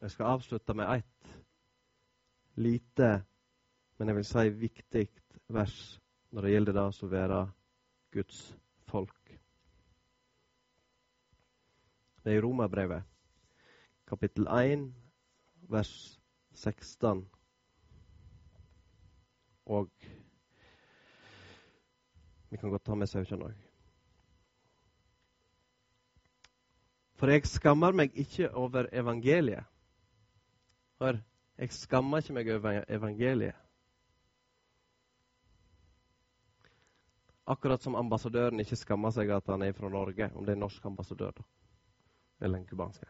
Jeg 0.00 0.10
skal 0.10 0.26
avslutte 0.26 0.74
med 0.78 0.98
ett 0.98 1.30
lite, 2.54 3.24
men 3.98 4.08
jeg 4.08 4.16
vil 4.16 4.26
si 4.26 4.48
viktig 4.54 5.06
vers 5.50 5.78
når 6.30 6.44
det 6.44 6.52
gjelder 6.52 6.76
det 6.76 6.84
å 6.86 7.08
være 7.10 7.38
Guds 8.14 8.42
folk. 8.86 9.32
Det 12.22 12.30
er 12.30 12.38
i 12.38 12.42
Romerbrevet, 12.44 13.02
kapittel 14.06 14.46
1, 14.54 14.84
vers 15.72 15.90
16. 16.54 17.24
Og 19.66 19.90
vi 22.50 22.56
kan 22.56 22.70
godt 22.70 22.86
ta 22.86 22.94
med 22.94 23.10
17 23.10 23.42
òg. 23.48 23.56
For 27.18 27.34
jeg 27.34 27.50
skammer 27.50 27.98
meg 27.98 28.14
ikke 28.14 28.52
over 28.54 28.86
evangeliet 28.94 29.66
Hør, 31.00 31.18
jeg 31.58 31.72
skammer 31.72 32.22
ikke 32.22 32.36
meg 32.36 32.50
over 32.54 32.84
evangeliet. 32.88 33.64
Akkurat 37.48 37.82
som 37.82 37.96
ambassadøren 37.96 38.60
ikke 38.60 38.76
skammer 38.76 39.14
seg 39.14 39.30
at 39.32 39.46
han 39.48 39.62
er 39.64 39.72
fra 39.72 39.88
Norge, 39.88 40.30
om 40.34 40.44
det 40.44 40.52
er 40.52 40.58
en 40.58 40.66
norsk 40.66 40.84
ambassadør 40.84 41.30
da. 41.38 41.46
eller 42.40 42.58
en 42.58 42.66
cubansk. 42.66 43.04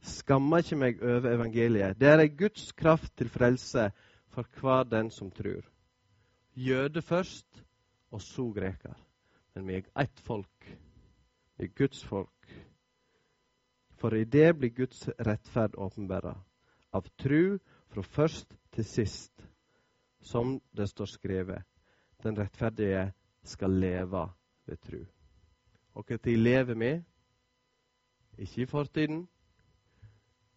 Skammer 0.00 0.62
ikke 0.64 0.76
meg 0.76 1.02
over 1.02 1.34
evangeliet. 1.34 1.98
Det 2.00 2.08
er 2.08 2.22
ei 2.22 2.30
Guds 2.32 2.72
kraft 2.72 3.12
til 3.18 3.28
frelse 3.28 3.90
for 3.90 4.08
for 4.38 4.60
hver 4.60 4.84
den 4.84 5.10
som 5.10 5.30
tror. 5.30 5.66
Jøde 6.54 7.02
først, 7.02 7.64
og 8.10 8.22
så 8.22 8.52
greker. 8.54 8.94
Men 9.54 9.66
vi 9.66 9.74
er 9.74 10.00
ett 10.00 10.20
folk. 10.20 10.78
Vi 11.56 11.64
er 11.64 11.68
Guds 11.78 12.04
folk. 12.04 12.37
For 13.98 14.14
i 14.14 14.24
det 14.24 14.52
blir 14.58 14.70
Guds 14.70 15.08
rettferd 15.18 15.74
åpenbæra, 15.74 16.34
av 16.94 17.08
tru 17.18 17.58
fra 17.90 18.02
først 18.02 18.54
til 18.72 18.84
sist, 18.86 19.42
som 20.20 20.60
det 20.76 20.88
står 20.88 21.10
skrevet. 21.10 21.64
Den 22.22 22.38
rettferdige 22.38 23.12
skal 23.42 23.70
leve 23.70 24.28
ved 24.66 24.78
tru. 24.86 25.00
Og 25.94 26.06
hva 26.06 26.18
tid 26.22 26.38
lever 26.38 26.78
vi? 26.78 26.92
Ikke 28.38 28.62
i 28.62 28.70
fortiden, 28.70 29.24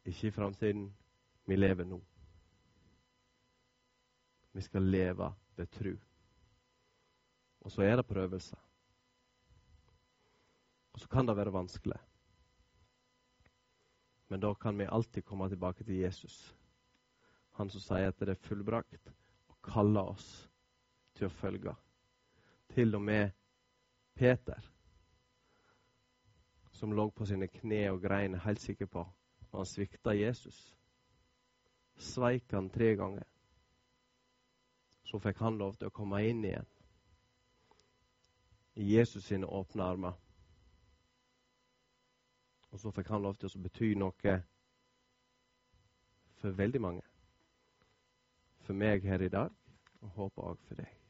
ikke 0.05 0.27
i 0.27 0.31
framtiden. 0.31 0.91
Vi 1.45 1.55
lever 1.55 1.85
nå. 1.85 1.97
Vi 4.53 4.61
skal 4.61 4.81
leve 4.81 5.33
ved 5.57 5.67
tru. 5.67 5.95
Og 7.61 7.71
så 7.71 7.81
er 7.81 7.95
det 7.95 8.05
prøvelser. 8.05 8.57
Og 10.93 10.99
så 10.99 11.09
kan 11.09 11.27
det 11.27 11.37
være 11.37 11.53
vanskelig. 11.53 11.97
Men 14.31 14.39
da 14.39 14.53
kan 14.55 14.77
vi 14.77 14.85
alltid 14.85 15.25
komme 15.25 15.49
tilbake 15.49 15.83
til 15.83 15.95
Jesus. 15.95 16.55
Han 17.59 17.69
som 17.69 17.81
sier 17.83 18.13
at 18.13 18.19
det 18.23 18.31
er 18.31 18.45
fullbrakt, 18.45 19.09
og 19.51 19.57
kaller 19.65 20.13
oss 20.13 20.27
til 21.19 21.27
å 21.27 21.33
følge. 21.35 21.73
Til 22.71 22.95
og 22.95 23.03
med 23.03 23.33
Peter, 24.15 24.69
som 26.71 26.95
lå 26.95 27.09
på 27.11 27.27
sine 27.27 27.51
kne 27.51 27.81
og 27.91 27.99
grein, 28.05 28.39
helt 28.45 28.63
sikker 28.63 28.87
på 28.87 29.03
når 29.49 29.59
han 29.59 29.69
svikta 29.73 30.15
Jesus. 30.15 30.63
Sveik 31.99 32.55
han 32.55 32.71
tre 32.71 32.93
ganger. 32.95 33.27
Så 35.11 35.19
fikk 35.19 35.43
han 35.43 35.59
lov 35.59 35.75
til 35.75 35.91
å 35.91 35.97
komme 35.99 36.23
inn 36.23 36.45
igjen 36.47 36.71
i 38.79 38.93
Jesus 38.95 39.27
sine 39.27 39.51
åpne 39.59 39.83
armer. 39.83 40.15
Og 42.71 42.79
så 42.79 42.91
fikk 42.95 43.11
han 43.11 43.23
lov 43.25 43.35
til 43.39 43.51
å 43.51 43.63
bety 43.65 43.91
noe 43.99 44.37
for 46.41 46.57
veldig 46.57 46.81
mange. 46.81 47.03
For 48.65 48.77
meg 48.77 49.03
her 49.03 49.21
i 49.21 49.29
dag, 49.29 49.51
og 50.01 50.17
håper 50.17 50.51
òg 50.53 50.65
for 50.67 50.79
deg. 50.79 51.00